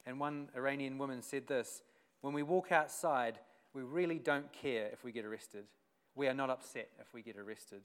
And 0.07 0.19
one 0.19 0.49
Iranian 0.55 0.97
woman 0.97 1.21
said 1.21 1.45
this 1.45 1.83
When 2.21 2.33
we 2.33 2.41
walk 2.41 2.71
outside, 2.71 3.37
we 3.75 3.83
really 3.83 4.17
don't 4.17 4.51
care 4.51 4.89
if 4.91 5.03
we 5.03 5.11
get 5.11 5.25
arrested. 5.25 5.65
We 6.15 6.27
are 6.27 6.33
not 6.33 6.49
upset 6.49 6.89
if 6.99 7.13
we 7.13 7.21
get 7.21 7.37
arrested. 7.37 7.81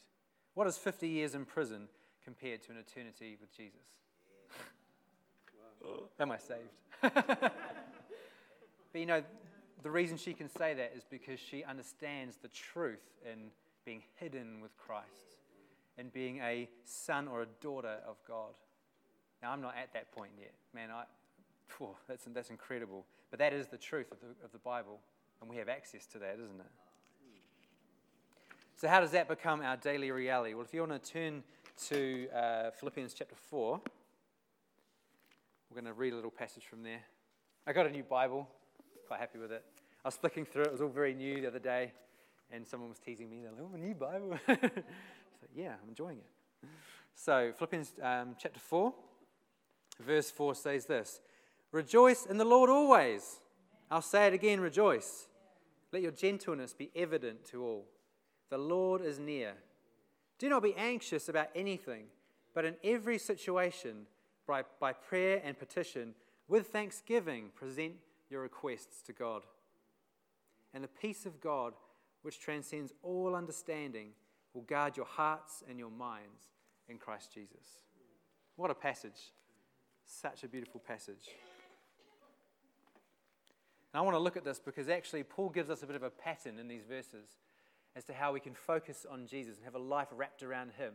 What 0.54 0.66
is 0.66 0.78
50 0.78 1.08
years 1.08 1.34
in 1.34 1.44
prison 1.44 1.88
compared 2.24 2.62
to 2.62 2.72
an 2.72 2.78
eternity 2.78 3.36
with 3.40 3.54
Jesus? 3.56 3.80
Am 6.18 6.30
I 6.30 6.38
saved? 6.38 6.60
but 7.00 7.52
you 8.94 9.06
know, 9.06 9.22
the 9.82 9.90
reason 9.90 10.16
she 10.16 10.34
can 10.34 10.48
say 10.48 10.74
that 10.74 10.92
is 10.96 11.04
because 11.08 11.40
she 11.40 11.64
understands 11.64 12.36
the 12.36 12.48
truth 12.48 13.00
in 13.24 13.50
being 13.84 14.02
hidden 14.16 14.60
with 14.60 14.76
Christ 14.76 15.38
and 15.98 16.12
being 16.12 16.38
a 16.38 16.68
son 16.84 17.28
or 17.28 17.42
a 17.42 17.46
daughter 17.60 17.96
of 18.06 18.16
God. 18.28 18.52
Now, 19.42 19.52
I'm 19.52 19.62
not 19.62 19.74
at 19.80 19.92
that 19.94 20.12
point 20.12 20.32
yet. 20.38 20.52
Man, 20.74 20.90
I, 20.90 21.04
phew, 21.68 21.96
that's, 22.06 22.24
that's 22.26 22.50
incredible. 22.50 23.06
But 23.30 23.38
that 23.38 23.52
is 23.52 23.68
the 23.68 23.78
truth 23.78 24.12
of 24.12 24.20
the, 24.20 24.44
of 24.44 24.52
the 24.52 24.58
Bible, 24.58 25.00
and 25.40 25.48
we 25.48 25.56
have 25.56 25.68
access 25.68 26.06
to 26.08 26.18
that, 26.18 26.34
isn't 26.34 26.60
it? 26.60 26.72
So, 28.80 28.88
how 28.88 29.00
does 29.00 29.10
that 29.10 29.28
become 29.28 29.60
our 29.60 29.76
daily 29.76 30.10
reality? 30.10 30.54
Well, 30.54 30.64
if 30.64 30.72
you 30.72 30.80
want 30.80 31.04
to 31.04 31.12
turn 31.12 31.42
to 31.88 32.28
uh, 32.34 32.70
Philippians 32.70 33.12
chapter 33.12 33.34
4, 33.34 33.78
we're 35.68 35.74
going 35.74 35.84
to 35.84 35.92
read 35.92 36.14
a 36.14 36.16
little 36.16 36.30
passage 36.30 36.64
from 36.64 36.82
there. 36.82 37.02
I 37.66 37.74
got 37.74 37.84
a 37.84 37.90
new 37.90 38.02
Bible, 38.02 38.48
quite 39.06 39.20
happy 39.20 39.38
with 39.38 39.52
it. 39.52 39.62
I 40.02 40.08
was 40.08 40.16
flicking 40.16 40.46
through 40.46 40.62
it, 40.62 40.68
it 40.68 40.72
was 40.72 40.80
all 40.80 40.88
very 40.88 41.12
new 41.12 41.42
the 41.42 41.48
other 41.48 41.58
day, 41.58 41.92
and 42.50 42.66
someone 42.66 42.88
was 42.88 42.98
teasing 42.98 43.28
me. 43.28 43.42
They're 43.42 43.50
like, 43.50 43.60
oh, 43.70 43.74
a 43.74 43.78
new 43.78 43.94
Bible. 43.94 44.38
so, 44.46 45.46
yeah, 45.54 45.74
I'm 45.82 45.88
enjoying 45.90 46.16
it. 46.16 46.68
So, 47.14 47.52
Philippians 47.58 47.92
um, 48.02 48.34
chapter 48.38 48.60
4, 48.60 48.94
verse 50.06 50.30
4 50.30 50.54
says 50.54 50.86
this 50.86 51.20
Rejoice 51.70 52.24
in 52.24 52.38
the 52.38 52.46
Lord 52.46 52.70
always. 52.70 53.40
I'll 53.90 54.00
say 54.00 54.26
it 54.26 54.32
again, 54.32 54.58
rejoice. 54.58 55.28
Let 55.92 56.00
your 56.00 56.12
gentleness 56.12 56.72
be 56.72 56.90
evident 56.96 57.44
to 57.50 57.62
all. 57.62 57.84
The 58.50 58.58
Lord 58.58 59.00
is 59.00 59.18
near. 59.18 59.54
Do 60.38 60.48
not 60.48 60.62
be 60.62 60.74
anxious 60.76 61.28
about 61.28 61.48
anything, 61.54 62.04
but 62.52 62.64
in 62.64 62.74
every 62.82 63.18
situation, 63.18 64.06
by, 64.46 64.64
by 64.80 64.92
prayer 64.92 65.40
and 65.44 65.58
petition, 65.58 66.14
with 66.48 66.66
thanksgiving, 66.66 67.50
present 67.54 67.94
your 68.28 68.42
requests 68.42 69.02
to 69.02 69.12
God. 69.12 69.42
And 70.74 70.82
the 70.82 70.88
peace 70.88 71.26
of 71.26 71.40
God, 71.40 71.74
which 72.22 72.40
transcends 72.40 72.92
all 73.02 73.36
understanding, 73.36 74.08
will 74.52 74.62
guard 74.62 74.96
your 74.96 75.06
hearts 75.06 75.62
and 75.68 75.78
your 75.78 75.90
minds 75.90 76.42
in 76.88 76.98
Christ 76.98 77.32
Jesus. 77.32 77.84
What 78.56 78.70
a 78.70 78.74
passage! 78.74 79.32
Such 80.04 80.42
a 80.42 80.48
beautiful 80.48 80.80
passage. 80.80 81.28
And 83.92 84.00
I 84.00 84.02
want 84.02 84.16
to 84.16 84.20
look 84.20 84.36
at 84.36 84.44
this 84.44 84.58
because 84.58 84.88
actually, 84.88 85.22
Paul 85.22 85.50
gives 85.50 85.70
us 85.70 85.84
a 85.84 85.86
bit 85.86 85.96
of 85.96 86.02
a 86.02 86.10
pattern 86.10 86.58
in 86.58 86.66
these 86.66 86.84
verses 86.88 87.36
as 87.96 88.04
to 88.04 88.12
how 88.12 88.32
we 88.32 88.40
can 88.40 88.54
focus 88.54 89.06
on 89.10 89.26
Jesus 89.26 89.56
and 89.56 89.64
have 89.64 89.74
a 89.74 89.78
life 89.78 90.08
wrapped 90.12 90.42
around 90.42 90.72
Him 90.78 90.92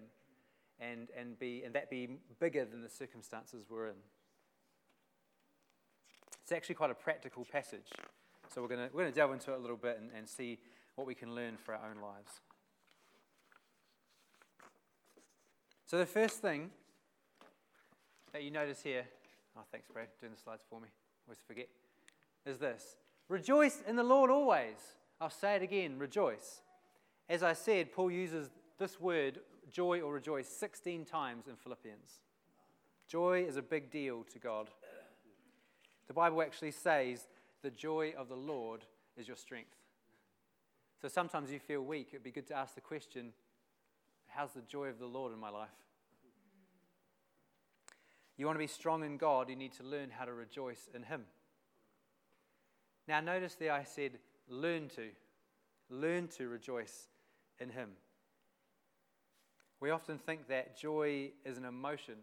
and, 0.79 1.09
and, 1.17 1.37
be, 1.37 1.63
and 1.65 1.73
that 1.75 1.89
be 1.89 2.09
bigger 2.39 2.65
than 2.65 2.81
the 2.81 2.89
circumstances 2.89 3.65
we're 3.69 3.87
in. 3.87 3.95
It's 6.43 6.51
actually 6.51 6.75
quite 6.75 6.91
a 6.91 6.95
practical 6.95 7.45
passage. 7.45 7.87
So 8.53 8.61
we're 8.61 8.67
going 8.67 8.89
we're 8.93 9.05
to 9.05 9.11
delve 9.11 9.33
into 9.33 9.51
it 9.51 9.57
a 9.57 9.61
little 9.61 9.77
bit 9.77 9.97
and, 9.99 10.11
and 10.15 10.27
see 10.27 10.59
what 10.95 11.07
we 11.07 11.15
can 11.15 11.33
learn 11.35 11.57
for 11.57 11.73
our 11.73 11.89
own 11.89 12.01
lives. 12.01 12.39
So 15.85 15.97
the 15.97 16.05
first 16.05 16.41
thing 16.41 16.69
that 18.31 18.43
you 18.43 18.51
notice 18.51 18.81
here, 18.81 19.05
oh, 19.57 19.61
thanks, 19.71 19.87
Brad, 19.87 20.07
doing 20.19 20.33
the 20.33 20.39
slides 20.39 20.63
for 20.69 20.79
me. 20.79 20.87
Always 21.27 21.39
forget, 21.45 21.67
is 22.45 22.57
this 22.57 22.95
Rejoice 23.27 23.81
in 23.87 23.95
the 23.95 24.03
Lord 24.03 24.29
always. 24.29 24.77
I'll 25.19 25.29
say 25.29 25.55
it 25.55 25.61
again, 25.61 25.97
rejoice. 25.97 26.61
As 27.29 27.43
I 27.43 27.53
said, 27.53 27.91
Paul 27.91 28.11
uses 28.11 28.49
this 28.77 28.99
word, 28.99 29.39
joy 29.71 30.01
or 30.01 30.13
rejoice, 30.13 30.47
16 30.47 31.05
times 31.05 31.47
in 31.47 31.55
Philippians. 31.55 32.19
Joy 33.07 33.45
is 33.47 33.57
a 33.57 33.61
big 33.61 33.91
deal 33.91 34.23
to 34.31 34.39
God. 34.39 34.69
The 36.07 36.13
Bible 36.13 36.41
actually 36.41 36.71
says, 36.71 37.27
the 37.61 37.71
joy 37.71 38.13
of 38.17 38.29
the 38.29 38.35
Lord 38.35 38.85
is 39.17 39.27
your 39.27 39.37
strength. 39.37 39.75
So 41.01 41.07
sometimes 41.07 41.51
you 41.51 41.59
feel 41.59 41.81
weak. 41.81 42.09
It'd 42.11 42.23
be 42.23 42.31
good 42.31 42.47
to 42.47 42.55
ask 42.55 42.75
the 42.75 42.81
question, 42.81 43.33
how's 44.27 44.53
the 44.53 44.61
joy 44.61 44.87
of 44.87 44.99
the 44.99 45.05
Lord 45.05 45.33
in 45.33 45.39
my 45.39 45.49
life? 45.49 45.69
You 48.37 48.45
want 48.45 48.55
to 48.55 48.63
be 48.63 48.67
strong 48.67 49.03
in 49.03 49.17
God, 49.17 49.49
you 49.49 49.55
need 49.55 49.73
to 49.73 49.83
learn 49.83 50.09
how 50.09 50.25
to 50.25 50.33
rejoice 50.33 50.89
in 50.93 51.03
Him. 51.03 51.23
Now, 53.07 53.21
notice 53.21 53.55
there 53.55 53.71
I 53.71 53.83
said, 53.83 54.13
learn 54.47 54.89
to. 54.89 55.09
Learn 55.89 56.27
to 56.29 56.47
rejoice 56.47 57.07
in 57.59 57.69
Him. 57.69 57.89
We 59.79 59.91
often 59.91 60.17
think 60.17 60.47
that 60.47 60.77
joy 60.77 61.31
is 61.45 61.57
an 61.57 61.65
emotion, 61.65 62.15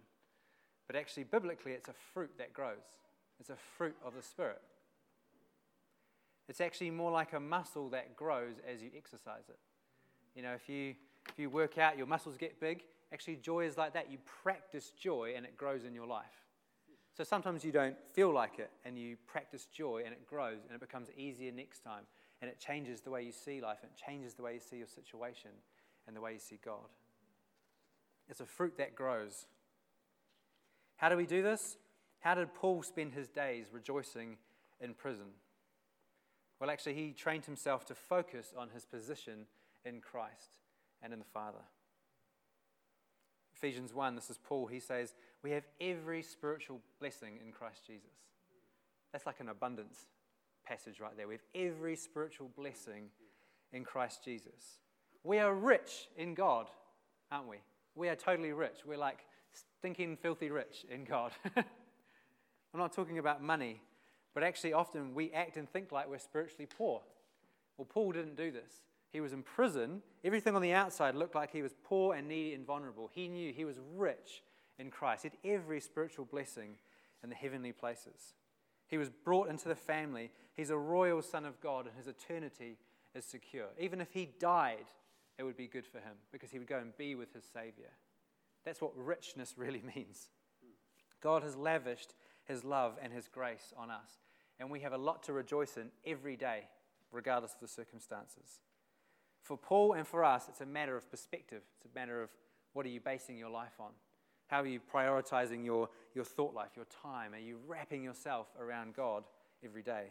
but 0.87 0.97
actually, 0.97 1.25
biblically, 1.25 1.73
it's 1.73 1.89
a 1.89 1.95
fruit 2.13 2.31
that 2.39 2.53
grows. 2.53 2.77
It's 3.41 3.51
a 3.51 3.57
fruit 3.77 3.97
of 4.05 4.15
the 4.15 4.23
Spirit. 4.23 4.61
It's 6.49 6.61
actually 6.61 6.91
more 6.91 7.11
like 7.11 7.33
a 7.33 7.41
muscle 7.41 7.89
that 7.91 8.17
grows 8.17 8.55
as 8.71 8.83
you 8.83 8.91
exercise 8.97 9.49
it. 9.49 9.59
You 10.35 10.43
know, 10.43 10.53
if 10.53 10.69
you, 10.69 10.95
if 11.29 11.39
you 11.39 11.51
work 11.51 11.79
out, 11.79 11.97
your 11.97 12.07
muscles 12.07 12.37
get 12.37 12.61
big. 12.61 12.83
Actually, 13.13 13.37
joy 13.37 13.67
is 13.67 13.77
like 13.77 13.95
that. 13.95 14.11
You 14.11 14.19
practice 14.43 14.91
joy 14.91 15.35
and 15.37 15.45
it 15.45 15.57
grows 15.57 15.85
in 15.85 15.95
your 15.95 16.07
life. 16.07 16.25
So 17.17 17.25
sometimes 17.25 17.65
you 17.65 17.73
don't 17.73 17.97
feel 18.15 18.33
like 18.33 18.59
it 18.59 18.71
and 18.85 18.99
you 18.99 19.17
practice 19.27 19.67
joy 19.67 20.03
and 20.05 20.13
it 20.13 20.27
grows 20.27 20.61
and 20.67 20.75
it 20.75 20.81
becomes 20.81 21.09
easier 21.17 21.53
next 21.53 21.81
time 21.81 22.05
and 22.43 22.51
it 22.51 22.59
changes 22.59 23.01
the 23.01 23.11
way 23.11 23.23
you 23.23 23.31
see 23.31 23.61
life 23.61 23.79
and 23.83 23.91
it 23.91 24.05
changes 24.05 24.35
the 24.35 24.43
way 24.43 24.55
you 24.55 24.61
see 24.61 24.77
your 24.77 24.89
situation 24.89 25.53
and 26.07 26.17
the 26.17 26.21
way 26.21 26.33
you 26.33 26.41
see 26.41 26.59
God. 26.63 26.91
It's 28.29 28.41
a 28.41 28.47
fruit 28.47 28.77
that 28.79 28.97
grows. 28.97 29.47
How 30.97 31.09
do 31.09 31.17
we 31.17 31.25
do 31.25 31.43
this? 31.43 31.79
How 32.19 32.35
did 32.35 32.53
Paul 32.53 32.83
spend 32.83 33.13
his 33.13 33.29
days 33.29 33.67
rejoicing 33.73 34.39
in 34.81 34.95
prison? 34.95 35.27
Well, 36.61 36.71
actually, 36.71 36.95
he 36.95 37.13
trained 37.13 37.45
himself 37.45 37.87
to 37.87 37.95
focus 37.95 38.53
on 38.59 38.71
his 38.71 38.85
position 38.85 39.47
in 39.85 40.01
Christ 40.01 40.59
and 41.01 41.13
in 41.13 41.21
the 41.21 41.25
Father. 41.25 41.59
Ephesians 43.55 43.95
1, 43.95 44.17
this 44.17 44.31
is 44.31 44.39
Paul, 44.39 44.67
he 44.67 44.81
says, 44.81 45.15
We 45.45 45.53
have 45.53 45.65
every 45.81 46.23
spiritual 46.23 46.81
blessing 46.99 47.39
in 47.45 47.53
Christ 47.53 47.87
Jesus. 47.87 48.11
That's 49.13 49.27
like 49.27 49.41
an 49.41 49.49
abundance 49.49 50.07
passage 50.65 51.01
right 51.01 51.17
there. 51.17 51.29
We 51.29 51.35
have 51.35 51.43
every 51.55 51.97
spiritual 51.97 52.51
blessing 52.57 53.11
in 53.73 53.85
Christ 53.85 54.25
Jesus. 54.25 54.79
We 55.25 55.39
are 55.39 55.55
rich 55.55 56.09
in 56.17 56.35
God, 56.35 56.69
aren't 57.31 57.49
we? 57.49 57.59
We 57.95 58.09
are 58.09 58.17
totally 58.17 58.53
rich. 58.53 58.81
We're 58.87 58.97
like 58.97 59.21
stinking, 59.79 60.17
filthy 60.17 60.51
rich 60.51 60.85
in 60.91 61.05
God. 61.05 61.33
I'm 61.57 62.81
not 62.81 62.93
talking 62.93 63.19
about 63.19 63.43
money, 63.43 63.83
but 64.35 64.43
actually, 64.43 64.73
often 64.73 65.15
we 65.15 65.31
act 65.33 65.57
and 65.57 65.69
think 65.69 65.93
like 65.93 66.09
we're 66.09 66.19
spiritually 66.19 66.67
poor. 66.67 67.03
Well, 67.77 67.87
Paul 67.89 68.13
didn't 68.13 68.37
do 68.37 68.51
this. 68.51 68.83
He 69.13 69.21
was 69.21 69.33
in 69.33 69.43
prison. 69.43 70.01
Everything 70.25 70.57
on 70.57 70.63
the 70.63 70.73
outside 70.73 71.15
looked 71.15 71.35
like 71.35 71.53
he 71.53 71.63
was 71.63 71.75
poor 71.85 72.15
and 72.15 72.29
needy 72.29 72.55
and 72.55 72.67
vulnerable. 72.67 73.11
He 73.13 73.29
knew 73.29 73.53
he 73.53 73.67
was 73.67 73.79
rich 73.95 74.43
in 74.79 74.91
Christ. 74.91 75.25
He 75.25 75.31
had 75.31 75.53
every 75.53 75.81
spiritual 75.81 76.25
blessing 76.25 76.77
in 77.23 77.29
the 77.29 77.35
heavenly 77.37 77.73
places. 77.73 78.35
He 78.93 78.99
was 78.99 79.09
brought 79.09 79.49
into 79.49 79.69
the 79.69 79.75
family. 79.75 80.31
He's 80.55 80.69
a 80.69 80.77
royal 80.77 81.23
son 81.23 81.47
of 81.47 81.59
God, 81.63 81.87
and 81.87 81.97
his 81.97 82.09
eternity 82.09 82.77
is 83.15 83.25
secure. 83.25 83.69
Even 83.81 84.03
if 84.03 84.13
he 84.13 84.29
died, 84.39 84.85
it 85.39 85.45
would 85.45 85.57
be 85.57 85.67
good 85.67 85.87
for 85.87 85.97
him 85.97 86.13
because 86.31 86.51
he 86.51 86.59
would 86.59 86.69
go 86.69 86.77
and 86.77 86.95
be 86.99 87.15
with 87.15 87.33
his 87.33 87.45
Savior. 87.51 87.89
That's 88.67 88.83
what 88.83 88.93
richness 88.95 89.55
really 89.57 89.83
means. 89.97 90.29
God 91.23 91.43
has 91.43 91.57
lavished 91.57 92.13
his 92.45 92.65
love 92.65 92.99
and 93.03 93.15
his 93.15 93.29
grace 93.29 93.73
on 93.79 93.91
us, 93.91 94.19
and 94.61 94.71
we 94.71 94.81
have 94.81 94.93
a 94.93 94.99
lot 94.99 95.23
to 95.23 95.33
rejoice 95.33 95.79
in 95.79 95.89
every 96.05 96.37
day, 96.37 96.69
regardless 97.13 97.55
of 97.55 97.61
the 97.61 97.69
circumstances. 97.69 98.61
For 99.41 99.57
Paul 99.57 99.95
and 99.95 100.07
for 100.07 100.23
us, 100.23 100.51
it's 100.51 100.61
a 100.61 100.67
matter 100.67 100.99
of 100.99 101.11
perspective. 101.11 101.63
It's 101.79 101.87
a 101.87 101.99
matter 101.99 102.23
of 102.23 102.29
what 102.75 102.85
are 102.85 102.91
you 102.91 103.01
basing 103.01 103.39
your 103.39 103.49
life 103.49 103.81
on? 103.81 103.93
How 104.53 104.61
are 104.61 104.67
you 104.67 104.81
prioritizing 104.95 105.65
your, 105.65 105.89
your 106.15 106.27
thought 106.27 106.53
life, 106.53 106.73
your 106.77 106.85
time? 107.03 107.33
Are 107.33 107.39
you 107.39 107.57
wrapping 107.67 108.05
yourself 108.05 108.49
around 108.61 108.95
God 108.95 109.25
every 109.65 109.81
day? 109.81 110.09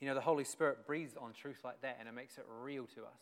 You 0.00 0.06
know, 0.06 0.14
the 0.14 0.20
Holy 0.20 0.44
Spirit 0.44 0.86
breathes 0.86 1.16
on 1.20 1.32
truth 1.32 1.62
like 1.64 1.82
that 1.82 1.96
and 1.98 2.08
it 2.08 2.12
makes 2.12 2.38
it 2.38 2.46
real 2.62 2.86
to 2.94 3.00
us. 3.00 3.18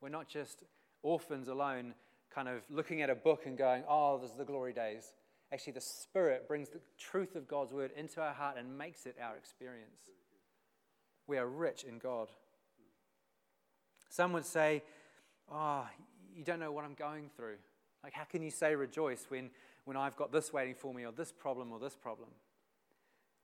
We're 0.00 0.08
not 0.08 0.26
just 0.28 0.64
orphans 1.04 1.46
alone, 1.46 1.94
kind 2.34 2.48
of 2.48 2.62
looking 2.68 3.00
at 3.00 3.10
a 3.10 3.14
book 3.14 3.42
and 3.46 3.56
going, 3.56 3.84
oh, 3.88 4.18
this 4.18 4.32
is 4.32 4.36
the 4.36 4.44
glory 4.44 4.72
days. 4.72 5.14
Actually, 5.52 5.74
the 5.74 5.80
Spirit 5.80 6.48
brings 6.48 6.68
the 6.68 6.80
truth 6.98 7.36
of 7.36 7.46
God's 7.46 7.72
word 7.72 7.92
into 7.96 8.20
our 8.20 8.34
heart 8.34 8.56
and 8.58 8.76
makes 8.76 9.06
it 9.06 9.14
our 9.22 9.36
experience. 9.36 10.10
We 11.28 11.38
are 11.38 11.46
rich 11.46 11.84
in 11.84 12.00
God. 12.00 12.26
Some 14.08 14.32
would 14.32 14.46
say, 14.46 14.82
oh, 15.48 15.86
you 16.34 16.42
don't 16.42 16.58
know 16.58 16.72
what 16.72 16.84
I'm 16.84 16.94
going 16.94 17.30
through. 17.36 17.58
Like, 18.02 18.12
how 18.12 18.24
can 18.24 18.42
you 18.42 18.50
say 18.50 18.74
rejoice 18.74 19.26
when, 19.28 19.50
when 19.84 19.96
I've 19.96 20.16
got 20.16 20.32
this 20.32 20.52
waiting 20.52 20.74
for 20.74 20.94
me, 20.94 21.04
or 21.04 21.12
this 21.12 21.32
problem, 21.32 21.72
or 21.72 21.78
this 21.78 21.96
problem? 21.96 22.28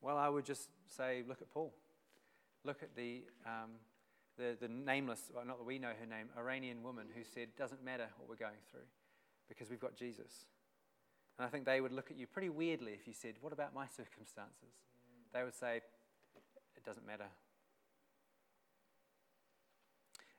Well, 0.01 0.17
I 0.17 0.29
would 0.29 0.45
just 0.45 0.69
say, 0.87 1.23
look 1.27 1.41
at 1.41 1.51
Paul. 1.51 1.73
Look 2.65 2.83
at 2.83 2.95
the, 2.95 3.23
um, 3.47 3.71
the, 4.39 4.57
the 4.61 4.69
nameless, 4.69 5.31
well, 5.35 5.45
not 5.45 5.59
that 5.59 5.65
we 5.65 5.79
know 5.79 5.93
her 5.99 6.07
name, 6.07 6.29
Iranian 6.37 6.83
woman 6.83 7.07
who 7.15 7.23
said, 7.25 7.49
doesn't 7.57 7.85
matter 7.85 8.09
what 8.19 8.29
we're 8.29 8.37
going 8.37 8.61
through 8.71 8.87
because 9.49 9.71
we've 9.71 9.81
got 9.81 9.97
Jesus. 9.97 10.47
And 11.39 11.47
I 11.47 11.51
think 11.51 11.65
they 11.65 11.81
would 11.81 11.93
look 11.93 12.11
at 12.11 12.17
you 12.17 12.27
pretty 12.27 12.49
weirdly 12.49 12.93
if 12.93 13.07
you 13.07 13.13
said, 13.13 13.35
What 13.41 13.53
about 13.53 13.75
my 13.75 13.87
circumstances? 13.87 14.75
They 15.33 15.43
would 15.43 15.55
say, 15.55 15.81
it 16.77 16.85
doesn't 16.85 17.07
matter. 17.07 17.27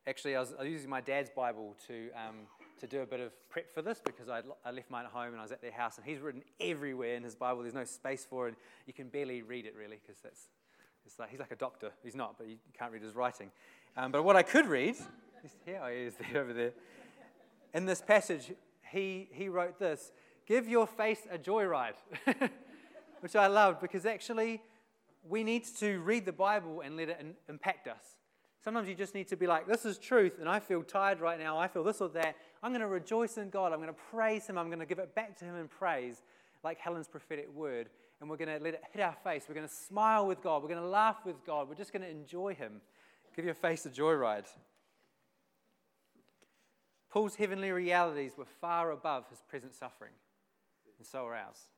Actually, 0.05 0.35
I 0.35 0.39
was, 0.41 0.53
I 0.59 0.63
was 0.63 0.71
using 0.71 0.89
my 0.89 1.01
dad's 1.01 1.29
Bible 1.29 1.75
to, 1.87 2.09
um, 2.11 2.47
to 2.79 2.87
do 2.87 3.01
a 3.01 3.05
bit 3.05 3.19
of 3.19 3.31
prep 3.49 3.73
for 3.73 3.81
this 3.81 4.01
because 4.03 4.29
I, 4.29 4.41
I 4.65 4.71
left 4.71 4.89
mine 4.89 5.05
at 5.05 5.11
home 5.11 5.27
and 5.27 5.39
I 5.39 5.43
was 5.43 5.51
at 5.51 5.61
their 5.61 5.71
house, 5.71 5.97
and 5.97 6.05
he's 6.05 6.19
written 6.19 6.43
everywhere 6.59 7.15
in 7.15 7.23
his 7.23 7.35
Bible. 7.35 7.61
There's 7.61 7.73
no 7.73 7.85
space 7.85 8.25
for 8.29 8.47
it. 8.47 8.49
And 8.49 8.57
You 8.87 8.93
can 8.93 9.07
barely 9.09 9.41
read 9.41 9.65
it, 9.65 9.75
really, 9.77 9.99
because 10.01 10.21
that's 10.21 10.47
it's 11.05 11.19
like, 11.19 11.29
he's 11.29 11.39
like 11.39 11.51
a 11.51 11.55
doctor. 11.55 11.91
He's 12.03 12.15
not, 12.15 12.37
but 12.37 12.47
you 12.47 12.57
can't 12.77 12.91
read 12.91 13.03
his 13.03 13.15
writing. 13.15 13.51
Um, 13.97 14.11
but 14.11 14.23
what 14.23 14.35
I 14.35 14.43
could 14.43 14.67
read, 14.67 14.95
here 15.65 15.81
he 15.89 16.03
is 16.03 16.13
there, 16.31 16.41
over 16.41 16.53
there. 16.53 16.71
In 17.73 17.85
this 17.85 18.01
passage, 18.01 18.51
he, 18.91 19.29
he 19.31 19.49
wrote 19.49 19.79
this 19.79 20.11
Give 20.45 20.67
your 20.67 20.87
face 20.87 21.21
a 21.31 21.37
joyride, 21.37 21.95
which 23.21 23.35
I 23.35 23.47
loved 23.47 23.79
because 23.79 24.05
actually 24.05 24.61
we 25.27 25.43
need 25.43 25.65
to 25.79 25.99
read 25.99 26.25
the 26.25 26.33
Bible 26.33 26.81
and 26.81 26.97
let 26.97 27.09
it 27.09 27.17
in, 27.19 27.33
impact 27.47 27.87
us. 27.87 28.03
Sometimes 28.63 28.87
you 28.87 28.95
just 28.95 29.13
need 29.13 29.27
to 29.29 29.37
be 29.37 29.47
like, 29.47 29.67
This 29.67 29.85
is 29.85 29.97
truth, 29.97 30.33
and 30.39 30.47
I 30.49 30.59
feel 30.59 30.83
tired 30.83 31.19
right 31.19 31.39
now. 31.39 31.57
I 31.57 31.67
feel 31.67 31.83
this 31.83 32.01
or 32.01 32.09
that. 32.09 32.35
I'm 32.63 32.71
going 32.71 32.81
to 32.81 32.87
rejoice 32.87 33.37
in 33.37 33.49
God. 33.49 33.73
I'm 33.73 33.79
going 33.79 33.93
to 33.93 33.99
praise 34.09 34.47
Him. 34.47 34.57
I'm 34.57 34.67
going 34.67 34.79
to 34.79 34.85
give 34.85 34.99
it 34.99 35.13
back 35.13 35.37
to 35.39 35.45
Him 35.45 35.55
in 35.57 35.67
praise, 35.67 36.21
like 36.63 36.79
Helen's 36.79 37.09
prophetic 37.09 37.53
word. 37.53 37.89
And 38.21 38.29
we're 38.29 38.37
going 38.37 38.57
to 38.57 38.63
let 38.63 38.75
it 38.75 38.83
hit 38.93 39.01
our 39.01 39.15
face. 39.23 39.43
We're 39.49 39.55
going 39.55 39.67
to 39.67 39.73
smile 39.73 40.25
with 40.25 40.41
God. 40.41 40.63
We're 40.63 40.69
going 40.69 40.81
to 40.81 40.87
laugh 40.87 41.17
with 41.25 41.45
God. 41.45 41.67
We're 41.67 41.75
just 41.75 41.91
going 41.91 42.03
to 42.03 42.09
enjoy 42.09 42.55
Him. 42.55 42.79
Give 43.35 43.43
your 43.43 43.53
face 43.53 43.85
a 43.85 43.89
joyride. 43.89 44.47
Paul's 47.13 47.35
heavenly 47.35 47.69
realities 47.69 48.31
were 48.35 48.47
far 48.59 48.89
above 48.89 49.29
his 49.29 49.39
present 49.47 49.75
suffering, 49.75 50.13
and 50.97 51.05
so 51.05 51.27
are 51.27 51.35
ours. 51.35 51.69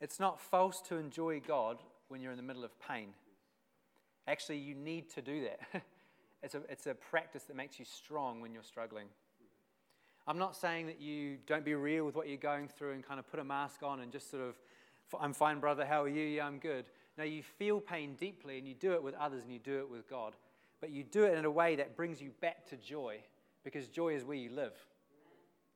It's 0.00 0.20
not 0.20 0.40
false 0.40 0.80
to 0.82 0.96
enjoy 0.96 1.40
God 1.40 1.78
when 2.06 2.20
you're 2.20 2.30
in 2.30 2.36
the 2.36 2.44
middle 2.44 2.62
of 2.62 2.70
pain. 2.78 3.08
Actually, 4.28 4.58
you 4.58 4.76
need 4.76 5.10
to 5.10 5.22
do 5.22 5.44
that. 5.44 5.82
it's, 6.42 6.54
a, 6.54 6.62
it's 6.68 6.86
a 6.86 6.94
practice 6.94 7.44
that 7.44 7.56
makes 7.56 7.78
you 7.78 7.84
strong 7.84 8.40
when 8.40 8.52
you're 8.52 8.62
struggling. 8.62 9.06
I'm 10.28 10.38
not 10.38 10.56
saying 10.56 10.86
that 10.86 11.00
you 11.00 11.36
don't 11.46 11.64
be 11.64 11.74
real 11.74 12.04
with 12.04 12.16
what 12.16 12.28
you're 12.28 12.36
going 12.36 12.68
through 12.68 12.92
and 12.92 13.06
kind 13.06 13.20
of 13.20 13.30
put 13.30 13.38
a 13.38 13.44
mask 13.44 13.82
on 13.82 14.00
and 14.00 14.10
just 14.10 14.30
sort 14.30 14.42
of, 14.42 14.56
I'm 15.20 15.32
fine, 15.32 15.60
brother, 15.60 15.86
how 15.86 16.02
are 16.02 16.08
you? 16.08 16.24
Yeah, 16.24 16.46
I'm 16.46 16.58
good. 16.58 16.86
No, 17.16 17.24
you 17.24 17.42
feel 17.42 17.80
pain 17.80 18.16
deeply 18.18 18.58
and 18.58 18.66
you 18.66 18.74
do 18.74 18.92
it 18.92 19.02
with 19.02 19.14
others 19.14 19.44
and 19.44 19.52
you 19.52 19.60
do 19.60 19.78
it 19.78 19.88
with 19.88 20.08
God. 20.10 20.34
But 20.80 20.90
you 20.90 21.04
do 21.04 21.24
it 21.24 21.38
in 21.38 21.44
a 21.44 21.50
way 21.50 21.76
that 21.76 21.96
brings 21.96 22.20
you 22.20 22.30
back 22.40 22.66
to 22.70 22.76
joy 22.76 23.18
because 23.64 23.88
joy 23.88 24.14
is 24.14 24.24
where 24.24 24.36
you 24.36 24.50
live. 24.50 24.74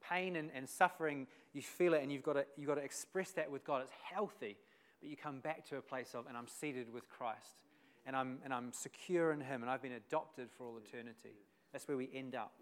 Pain 0.08 0.36
and, 0.36 0.50
and 0.54 0.68
suffering, 0.68 1.26
you 1.52 1.62
feel 1.62 1.94
it 1.94 2.02
and 2.02 2.10
you've 2.10 2.22
got, 2.22 2.34
to, 2.34 2.44
you've 2.56 2.68
got 2.68 2.74
to 2.74 2.82
express 2.82 3.30
that 3.32 3.50
with 3.50 3.64
God. 3.64 3.82
It's 3.82 3.92
healthy, 4.12 4.56
but 5.00 5.08
you 5.08 5.16
come 5.16 5.38
back 5.38 5.66
to 5.68 5.76
a 5.76 5.82
place 5.82 6.14
of, 6.14 6.26
and 6.26 6.36
I'm 6.36 6.48
seated 6.48 6.92
with 6.92 7.08
Christ, 7.08 7.62
and 8.06 8.16
I'm, 8.16 8.38
and 8.44 8.52
I'm 8.52 8.72
secure 8.72 9.32
in 9.32 9.40
Him, 9.40 9.62
and 9.62 9.70
I've 9.70 9.82
been 9.82 9.92
adopted 9.92 10.48
for 10.56 10.66
all 10.66 10.78
eternity. 10.78 11.36
That's 11.72 11.86
where 11.86 11.96
we 11.96 12.08
end 12.14 12.34
up. 12.34 12.52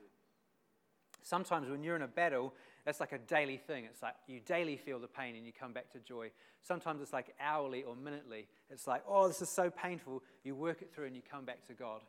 Sometimes 1.23 1.69
when 1.69 1.83
you're 1.83 1.97
in 1.97 2.03
a 2.03 2.09
battle, 2.09 2.55
that's 2.85 3.01
like 3.01 3.13
a 3.13 3.19
daily 3.19 3.59
thing. 3.59 3.85
It's 3.85 4.03
like 4.03 4.15
you 4.27 4.41
daily 4.41 4.77
feel 4.77 4.99
the 4.99 5.09
pain 5.09 5.37
and 5.37 5.45
you 5.45 5.53
come 5.53 5.73
back 5.73 5.91
to 5.93 5.99
joy. 5.99 6.31
Sometimes 6.63 7.03
it's 7.03 7.13
like 7.13 7.35
hourly 7.41 7.83
or 7.83 7.95
minutely. 7.95 8.49
It's 8.71 8.87
like, 8.87 9.03
oh, 9.07 9.29
this 9.29 9.43
is 9.43 9.51
so 9.51 9.69
painful. 9.69 10.23
You 10.43 10.55
work 10.55 10.81
it 10.81 10.91
through 10.95 11.07
and 11.07 11.17
you 11.17 11.23
come 11.29 11.45
back 11.45 11.67
to 11.67 11.75
God. 11.75 12.01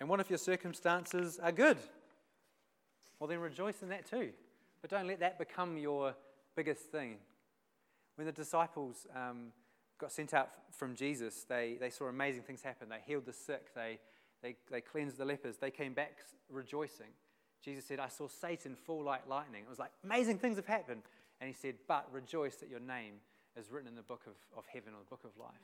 And 0.00 0.08
what 0.08 0.20
if 0.20 0.28
your 0.28 0.38
circumstances 0.38 1.38
are 1.42 1.52
good? 1.52 1.78
Well, 3.18 3.28
then 3.28 3.40
rejoice 3.40 3.82
in 3.82 3.88
that 3.88 4.08
too. 4.08 4.30
But 4.80 4.90
don't 4.90 5.06
let 5.06 5.20
that 5.20 5.38
become 5.38 5.76
your 5.76 6.14
biggest 6.54 6.82
thing. 6.92 7.16
When 8.18 8.26
the 8.26 8.32
disciples 8.32 9.06
um, 9.14 9.52
got 9.96 10.10
sent 10.10 10.34
out 10.34 10.50
from 10.72 10.96
Jesus, 10.96 11.44
they, 11.48 11.76
they 11.78 11.88
saw 11.88 12.06
amazing 12.06 12.42
things 12.42 12.62
happen. 12.62 12.88
They 12.88 12.98
healed 13.06 13.26
the 13.26 13.32
sick, 13.32 13.72
they, 13.76 14.00
they, 14.42 14.56
they 14.72 14.80
cleansed 14.80 15.18
the 15.18 15.24
lepers, 15.24 15.58
they 15.58 15.70
came 15.70 15.94
back 15.94 16.18
rejoicing. 16.50 17.12
Jesus 17.64 17.84
said, 17.84 18.00
I 18.00 18.08
saw 18.08 18.26
Satan 18.26 18.74
fall 18.74 19.04
like 19.04 19.28
lightning. 19.28 19.62
It 19.62 19.70
was 19.70 19.78
like, 19.78 19.92
amazing 20.02 20.38
things 20.38 20.56
have 20.56 20.66
happened. 20.66 21.02
And 21.40 21.46
he 21.46 21.54
said, 21.54 21.76
But 21.86 22.08
rejoice 22.10 22.56
that 22.56 22.68
your 22.68 22.80
name 22.80 23.14
is 23.56 23.70
written 23.70 23.86
in 23.86 23.94
the 23.94 24.02
book 24.02 24.22
of, 24.26 24.32
of 24.58 24.64
heaven 24.66 24.94
or 24.94 24.98
the 24.98 25.10
book 25.10 25.22
of 25.22 25.30
life. 25.40 25.54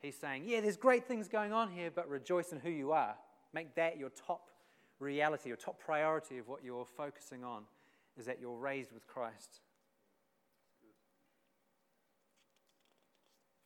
He's 0.00 0.16
saying, 0.16 0.42
Yeah, 0.44 0.60
there's 0.60 0.76
great 0.76 1.04
things 1.04 1.28
going 1.28 1.52
on 1.52 1.70
here, 1.70 1.92
but 1.94 2.08
rejoice 2.08 2.50
in 2.50 2.58
who 2.58 2.70
you 2.70 2.90
are. 2.90 3.14
Make 3.54 3.76
that 3.76 3.96
your 3.96 4.10
top 4.10 4.50
reality, 4.98 5.50
your 5.50 5.56
top 5.56 5.78
priority 5.78 6.38
of 6.38 6.48
what 6.48 6.64
you're 6.64 6.84
focusing 6.84 7.44
on, 7.44 7.62
is 8.18 8.26
that 8.26 8.40
you're 8.40 8.58
raised 8.58 8.90
with 8.92 9.06
Christ. 9.06 9.60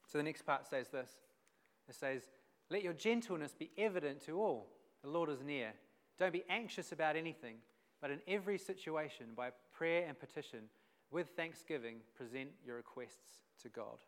So 0.06 0.18
the 0.18 0.24
next 0.24 0.42
part 0.42 0.66
says 0.66 0.88
this 0.88 1.10
it 1.88 1.94
says, 1.94 2.22
Let 2.70 2.82
your 2.82 2.92
gentleness 2.92 3.54
be 3.58 3.70
evident 3.76 4.24
to 4.26 4.40
all. 4.40 4.68
The 5.02 5.10
Lord 5.10 5.30
is 5.30 5.42
near. 5.42 5.72
Don't 6.18 6.32
be 6.32 6.44
anxious 6.48 6.92
about 6.92 7.16
anything, 7.16 7.56
but 8.00 8.10
in 8.10 8.20
every 8.26 8.58
situation, 8.58 9.26
by 9.36 9.50
prayer 9.72 10.06
and 10.08 10.18
petition, 10.18 10.60
with 11.10 11.28
thanksgiving, 11.36 11.98
present 12.16 12.50
your 12.64 12.76
requests 12.76 13.42
to 13.62 13.68
God. 13.68 13.98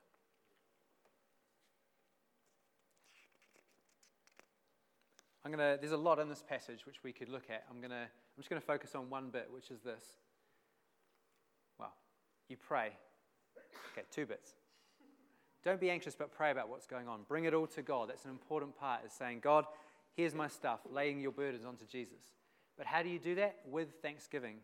I'm 5.44 5.52
to, 5.52 5.78
there's 5.80 5.92
a 5.92 5.96
lot 5.96 6.18
in 6.18 6.28
this 6.28 6.42
passage 6.46 6.84
which 6.84 7.02
we 7.02 7.12
could 7.12 7.28
look 7.28 7.44
at. 7.48 7.64
I'm, 7.70 7.80
to, 7.80 7.94
I'm 7.94 8.08
just 8.36 8.50
going 8.50 8.60
to 8.60 8.66
focus 8.66 8.94
on 8.94 9.08
one 9.08 9.30
bit, 9.30 9.48
which 9.52 9.70
is 9.70 9.80
this. 9.80 10.04
Well, 11.78 11.92
you 12.48 12.56
pray. 12.56 12.92
Okay, 13.92 14.06
two 14.10 14.26
bits. 14.26 14.57
Don't 15.64 15.80
be 15.80 15.90
anxious, 15.90 16.14
but 16.14 16.32
pray 16.32 16.50
about 16.50 16.68
what's 16.68 16.86
going 16.86 17.08
on. 17.08 17.22
Bring 17.28 17.44
it 17.44 17.54
all 17.54 17.66
to 17.68 17.82
God. 17.82 18.08
That's 18.08 18.24
an 18.24 18.30
important 18.30 18.78
part, 18.78 19.04
is 19.04 19.12
saying, 19.12 19.40
God, 19.40 19.64
here's 20.14 20.34
my 20.34 20.48
stuff, 20.48 20.80
laying 20.90 21.20
your 21.20 21.32
burdens 21.32 21.64
onto 21.64 21.84
Jesus. 21.86 22.20
But 22.76 22.86
how 22.86 23.02
do 23.02 23.08
you 23.08 23.18
do 23.18 23.34
that? 23.36 23.56
With 23.66 23.88
thanksgiving. 24.02 24.58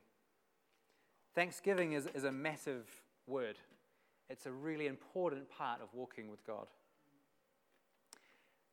Thanksgiving 1.34 1.92
is, 1.92 2.08
is 2.14 2.24
a 2.24 2.32
massive 2.32 2.88
word, 3.26 3.56
it's 4.30 4.46
a 4.46 4.52
really 4.52 4.86
important 4.86 5.48
part 5.48 5.80
of 5.82 5.88
walking 5.92 6.30
with 6.30 6.46
God. 6.46 6.66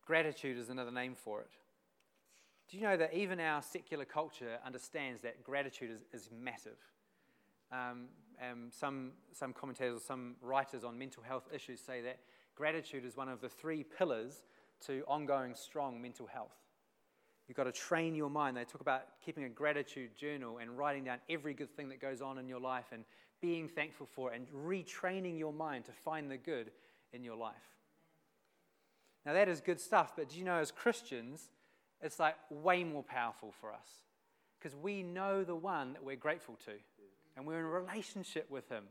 Gratitude 0.05 0.57
is 0.57 0.69
another 0.69 0.91
name 0.91 1.15
for 1.15 1.41
it. 1.41 1.49
Do 2.69 2.77
you 2.77 2.84
know 2.84 2.97
that 2.97 3.13
even 3.13 3.39
our 3.39 3.62
secular 3.62 4.05
culture 4.05 4.57
understands 4.65 5.21
that 5.23 5.43
gratitude 5.43 5.91
is, 5.91 5.99
is 6.13 6.29
massive? 6.31 6.77
Um, 7.71 8.05
um, 8.41 8.69
some, 8.71 9.12
some 9.34 9.54
commentators, 9.54 10.04
some 10.04 10.36
writers 10.41 10.84
on 10.84 10.97
mental 10.97 11.23
health 11.23 11.47
issues 11.54 11.80
say 11.80 12.01
that 12.01 12.19
gratitude 12.56 13.06
is 13.06 13.15
one 13.15 13.30
of 13.30 13.41
the 13.41 13.49
three 13.49 13.84
pillars 13.84 14.43
to 14.86 15.04
ongoing 15.08 15.54
strong 15.56 16.01
mental 16.01 16.25
health. 16.25 16.56
You've 17.47 17.58
got 17.58 17.65
to 17.65 17.71
train 17.71 18.15
your 18.15 18.30
mind. 18.30 18.56
They 18.56 18.63
talk 18.63 18.82
about 18.82 19.04
keeping 19.23 19.43
a 19.43 19.49
gratitude 19.49 20.15
journal 20.15 20.60
and 20.60 20.77
writing 20.77 21.04
down 21.04 21.17
every 21.30 21.54
good 21.54 21.75
thing 21.75 21.89
that 21.89 21.99
goes 21.99 22.21
on 22.21 22.38
in 22.38 22.47
your 22.47 22.60
life 22.60 22.86
and 22.91 23.04
being 23.41 23.67
thankful 23.67 24.08
for 24.10 24.32
it 24.32 24.39
and 24.39 24.47
retraining 24.65 25.38
your 25.38 25.51
mind 25.51 25.86
to 25.86 25.91
find 25.91 26.30
the 26.30 26.38
good 26.38 26.71
in 27.13 27.23
your 27.23 27.36
life. 27.36 27.56
Now, 29.25 29.34
that 29.34 29.49
is 29.49 29.62
good 29.62 29.80
stuff, 29.80 30.13
but 30.15 30.30
do 30.30 30.39
you 30.39 30.45
know, 30.45 30.58
as 30.58 30.71
Christians, 30.71 31.49
it's 32.01 32.19
like 32.19 32.36
way 32.49 32.84
more 32.84 33.04
powerful 33.04 33.54
for 33.60 33.71
us 33.71 33.88
because 34.60 34.75
we 34.75 35.04
know 35.04 35.43
the 35.43 35.56
one 35.56 35.93
that 35.93 36.04
we're 36.04 36.15
grateful 36.15 36.58
to 36.65 36.71
and 37.35 37.45
we're 37.45 37.59
in 37.59 37.65
a 37.65 37.69
relationship 37.69 38.49
with 38.49 38.69
him. 38.69 38.83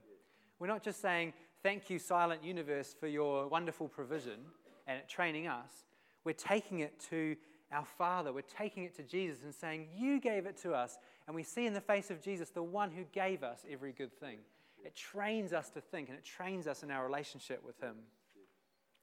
We're 0.58 0.66
not 0.66 0.82
just 0.82 1.00
saying, 1.00 1.32
Thank 1.62 1.90
you, 1.90 1.98
silent 1.98 2.42
universe, 2.42 2.94
for 2.98 3.06
your 3.06 3.46
wonderful 3.46 3.86
provision 3.86 4.40
and 4.86 5.00
training 5.08 5.46
us. 5.46 5.84
We're 6.24 6.32
taking 6.32 6.80
it 6.80 6.98
to 7.10 7.36
our 7.70 7.84
Father. 7.84 8.32
We're 8.32 8.42
taking 8.42 8.84
it 8.84 8.96
to 8.96 9.02
Jesus 9.02 9.42
and 9.44 9.54
saying, 9.54 9.88
You 9.94 10.20
gave 10.20 10.46
it 10.46 10.56
to 10.62 10.72
us. 10.72 10.98
And 11.26 11.36
we 11.36 11.42
see 11.42 11.66
in 11.66 11.74
the 11.74 11.80
face 11.80 12.10
of 12.10 12.22
Jesus 12.22 12.48
the 12.50 12.62
one 12.62 12.90
who 12.90 13.04
gave 13.12 13.42
us 13.42 13.60
every 13.70 13.92
good 13.92 14.18
thing. 14.18 14.38
It 14.84 14.96
trains 14.96 15.52
us 15.52 15.68
to 15.70 15.80
think 15.80 16.08
and 16.08 16.16
it 16.16 16.24
trains 16.24 16.66
us 16.66 16.82
in 16.82 16.90
our 16.90 17.04
relationship 17.04 17.62
with 17.64 17.78
Him. 17.80 17.96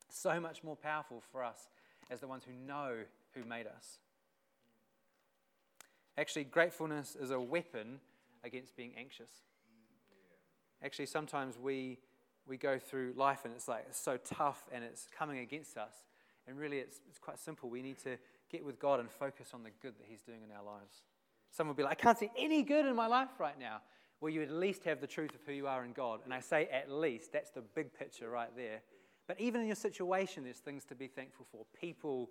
So 0.09 0.39
much 0.39 0.63
more 0.63 0.75
powerful 0.75 1.21
for 1.31 1.43
us 1.43 1.69
as 2.09 2.21
the 2.21 2.27
ones 2.27 2.43
who 2.45 2.53
know 2.65 2.95
who 3.33 3.45
made 3.45 3.67
us. 3.67 3.99
Actually, 6.17 6.45
gratefulness 6.45 7.15
is 7.15 7.29
a 7.29 7.39
weapon 7.39 7.99
against 8.43 8.75
being 8.75 8.93
anxious. 8.97 9.31
Actually, 10.83 11.07
sometimes 11.07 11.57
we, 11.57 11.97
we 12.47 12.57
go 12.57 12.77
through 12.77 13.13
life 13.15 13.45
and 13.45 13.53
it's 13.53 13.67
like 13.67 13.85
it's 13.87 13.99
so 13.99 14.17
tough 14.17 14.67
and 14.71 14.83
it's 14.83 15.07
coming 15.17 15.39
against 15.39 15.77
us. 15.77 15.93
And 16.47 16.57
really, 16.57 16.77
it's, 16.77 16.99
it's 17.09 17.19
quite 17.19 17.39
simple. 17.39 17.69
We 17.69 17.81
need 17.81 17.97
to 17.99 18.17
get 18.49 18.63
with 18.63 18.79
God 18.79 18.99
and 18.99 19.11
focus 19.11 19.49
on 19.53 19.63
the 19.63 19.71
good 19.81 19.97
that 19.97 20.05
He's 20.07 20.21
doing 20.21 20.39
in 20.43 20.55
our 20.55 20.63
lives. 20.63 21.01
Some 21.51 21.67
will 21.67 21.73
be 21.73 21.83
like, 21.83 21.99
I 21.99 22.01
can't 22.01 22.17
see 22.17 22.31
any 22.37 22.63
good 22.63 22.85
in 22.85 22.95
my 22.95 23.07
life 23.07 23.29
right 23.39 23.59
now. 23.59 23.81
Well, 24.21 24.31
you 24.31 24.41
at 24.41 24.51
least 24.51 24.83
have 24.85 25.01
the 25.01 25.07
truth 25.07 25.33
of 25.35 25.41
who 25.45 25.53
you 25.53 25.67
are 25.67 25.83
in 25.83 25.93
God. 25.93 26.21
And 26.23 26.33
I 26.33 26.39
say 26.39 26.67
at 26.71 26.89
least, 26.89 27.31
that's 27.33 27.51
the 27.51 27.61
big 27.61 27.93
picture 27.93 28.29
right 28.29 28.49
there. 28.55 28.81
But 29.27 29.39
even 29.39 29.61
in 29.61 29.67
your 29.67 29.75
situation, 29.75 30.43
there's 30.43 30.57
things 30.57 30.85
to 30.85 30.95
be 30.95 31.07
thankful 31.07 31.45
for 31.51 31.65
people, 31.79 32.29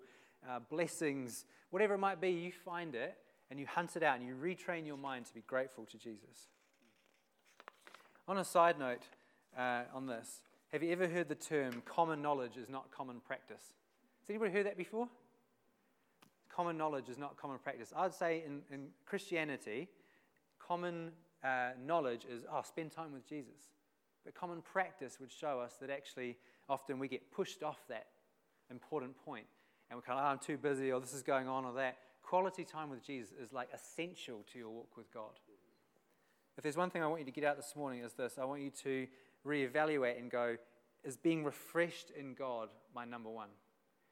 uh, 0.49 0.59
blessings, 0.69 1.45
whatever 1.69 1.93
it 1.93 1.99
might 1.99 2.19
be, 2.19 2.29
you 2.29 2.51
find 2.51 2.95
it 2.95 3.17
and 3.49 3.59
you 3.59 3.65
hunt 3.65 3.95
it 3.95 4.03
out 4.03 4.19
and 4.19 4.27
you 4.27 4.35
retrain 4.35 4.85
your 4.85 4.97
mind 4.97 5.25
to 5.25 5.33
be 5.33 5.43
grateful 5.47 5.85
to 5.85 5.97
Jesus. 5.97 6.49
On 8.27 8.37
a 8.37 8.43
side 8.43 8.77
note, 8.77 9.03
uh, 9.57 9.83
on 9.93 10.05
this. 10.05 10.41
Have 10.71 10.83
you 10.83 10.91
ever 10.91 11.07
heard 11.07 11.29
the 11.29 11.35
term 11.35 11.81
common 11.85 12.21
knowledge 12.21 12.57
is 12.57 12.69
not 12.69 12.91
common 12.91 13.19
practice? 13.25 13.73
Has 14.21 14.29
anybody 14.29 14.51
heard 14.51 14.65
that 14.65 14.77
before? 14.77 15.07
Common 16.53 16.77
knowledge 16.77 17.09
is 17.09 17.17
not 17.17 17.37
common 17.37 17.57
practice. 17.59 17.93
I'd 17.95 18.13
say 18.13 18.43
in, 18.45 18.61
in 18.71 18.87
Christianity, 19.05 19.87
common 20.59 21.11
uh, 21.43 21.69
knowledge 21.85 22.25
is, 22.29 22.43
oh, 22.51 22.61
spend 22.63 22.91
time 22.91 23.13
with 23.13 23.27
Jesus. 23.27 23.71
But 24.25 24.35
common 24.35 24.61
practice 24.61 25.19
would 25.19 25.31
show 25.31 25.59
us 25.59 25.75
that 25.79 25.89
actually 25.89 26.37
often 26.67 26.99
we 26.99 27.07
get 27.07 27.31
pushed 27.31 27.63
off 27.63 27.79
that 27.89 28.07
important 28.69 29.15
point 29.23 29.45
and 29.89 29.97
we're 29.97 30.01
kind 30.01 30.19
of, 30.19 30.25
oh, 30.25 30.29
I'm 30.29 30.39
too 30.39 30.57
busy 30.57 30.91
or 30.91 30.99
this 30.99 31.13
is 31.13 31.23
going 31.23 31.47
on 31.47 31.63
or 31.63 31.73
that. 31.73 31.97
Quality 32.27 32.65
time 32.65 32.89
with 32.89 33.01
Jesus 33.01 33.31
is 33.41 33.53
like 33.53 33.69
essential 33.73 34.43
to 34.51 34.59
your 34.59 34.69
walk 34.69 34.97
with 34.97 35.09
God. 35.13 35.39
If 36.57 36.63
there's 36.63 36.75
one 36.75 36.89
thing 36.89 37.01
I 37.01 37.07
want 37.07 37.21
you 37.21 37.25
to 37.25 37.31
get 37.31 37.45
out 37.45 37.55
this 37.55 37.73
morning 37.73 38.01
is 38.03 38.13
this 38.13 38.37
I 38.37 38.43
want 38.43 38.61
you 38.61 38.69
to 38.83 39.07
reevaluate 39.45 40.19
and 40.19 40.29
go, 40.29 40.57
is 41.05 41.15
being 41.15 41.45
refreshed 41.45 42.11
in 42.19 42.33
God 42.33 42.67
my 42.93 43.05
number 43.05 43.29
one? 43.29 43.47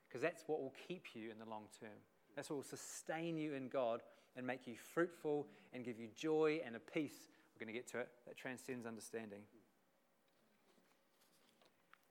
Because 0.08 0.22
that's 0.22 0.44
what 0.48 0.62
will 0.62 0.74
keep 0.88 1.08
you 1.14 1.30
in 1.30 1.40
the 1.40 1.50
long 1.50 1.64
term. 1.78 1.98
That's 2.38 2.50
what 2.50 2.56
will 2.56 2.64
sustain 2.64 3.38
you 3.38 3.54
in 3.54 3.68
God 3.68 4.00
and 4.38 4.48
make 4.48 4.66
you 4.66 4.76
fruitful 4.94 5.48
and 5.74 5.84
give 5.84 6.00
you 6.00 6.08
joy 6.16 6.62
and 6.66 6.78
a 6.78 6.80
peace. 6.80 7.18
We're 7.54 7.66
going 7.66 7.74
to 7.74 7.78
get 7.78 7.90
to 7.92 8.00
it 8.00 8.08
that 8.28 8.38
transcends 8.38 8.86
understanding. 8.86 9.42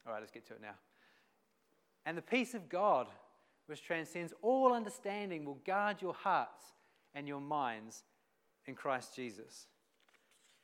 All 0.07 0.13
right, 0.13 0.21
let's 0.21 0.33
get 0.33 0.47
to 0.49 0.53
it 0.53 0.61
now. 0.61 0.75
And 2.05 2.19
the 2.19 2.23
peace 2.23 2.53
of 2.53 2.69
God, 2.69 3.07
which 3.67 3.83
transcends 3.83 4.33
all 4.43 4.73
understanding, 4.73 5.45
will 5.45 5.61
guard 5.67 6.03
your 6.03 6.15
hearts 6.15 6.65
and 7.15 7.27
your 7.27 7.41
minds 7.41 8.03
in 8.67 8.75
Christ 8.75 9.15
Jesus. 9.15 9.67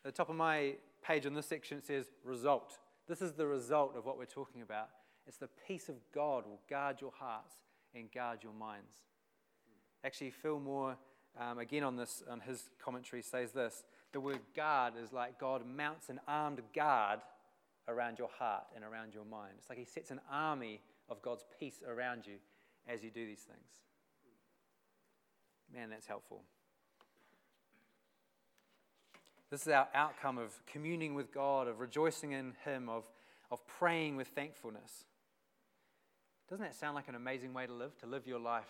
At 0.05 0.15
the 0.15 0.17
top 0.17 0.31
of 0.31 0.37
my 0.37 0.75
page 1.05 1.27
on 1.27 1.35
this 1.35 1.47
section, 1.47 1.79
it 1.79 1.87
says 1.87 2.07
result. 2.25 2.79
This 3.09 3.23
is 3.23 3.33
the 3.33 3.47
result 3.47 3.97
of 3.97 4.05
what 4.07 4.19
we're 4.19 4.25
talking 4.25 4.63
about. 4.63 4.89
It's 5.27 5.37
the 5.37 5.49
peace 5.67 5.89
of 5.89 5.97
God 6.15 6.47
will 6.47 6.61
guard 6.69 7.01
your 7.01 7.13
hearts 7.19 7.55
and 7.95 8.11
guard 8.13 8.43
your 8.43 8.53
minds. 8.53 9.05
Actually, 10.05 10.31
Phil 10.31 10.59
Moore, 10.59 10.97
um, 11.39 11.59
again 11.59 11.85
on 11.85 11.97
this, 11.97 12.23
on 12.29 12.41
his 12.41 12.71
commentary, 12.83 13.23
says 13.23 13.53
this: 13.53 13.85
the 14.13 14.21
word 14.21 14.41
guard 14.57 14.95
is 15.03 15.13
like 15.13 15.39
God 15.39 15.63
mounts 15.67 16.09
an 16.09 16.21
armed 16.27 16.61
guard 16.75 17.21
around 17.87 18.19
your 18.19 18.31
heart 18.39 18.65
and 18.75 18.85
around 18.85 19.15
your 19.15 19.25
mind. 19.25 19.55
It's 19.59 19.69
like 19.69 19.79
He 19.79 19.85
sets 19.85 20.11
an 20.11 20.21
army 20.31 20.81
of 21.09 21.23
God's 21.23 21.45
peace 21.59 21.81
around 21.87 22.27
you 22.27 22.35
as 22.89 23.03
you 23.03 23.11
do 23.11 23.27
these 23.27 23.41
things. 23.41 23.81
Man, 25.73 25.91
that's 25.91 26.07
helpful. 26.07 26.43
This 29.51 29.63
is 29.63 29.69
our 29.69 29.89
outcome 29.95 30.39
of 30.39 30.55
communing 30.67 31.15
with 31.15 31.33
God, 31.33 31.67
of 31.69 31.81
rejoicing 31.81 32.33
in 32.33 32.53
Him, 32.65 32.89
of, 32.89 33.05
of 33.51 33.67
praying 33.67 34.17
with 34.17 34.29
thankfulness. 34.29 35.05
Doesn't 36.49 36.65
that 36.65 36.75
sound 36.75 36.95
like 36.95 37.09
an 37.09 37.15
amazing 37.15 37.53
way 37.53 37.67
to 37.67 37.73
live? 37.73 37.97
To 37.99 38.07
live 38.07 38.27
your 38.27 38.41
life 38.41 38.69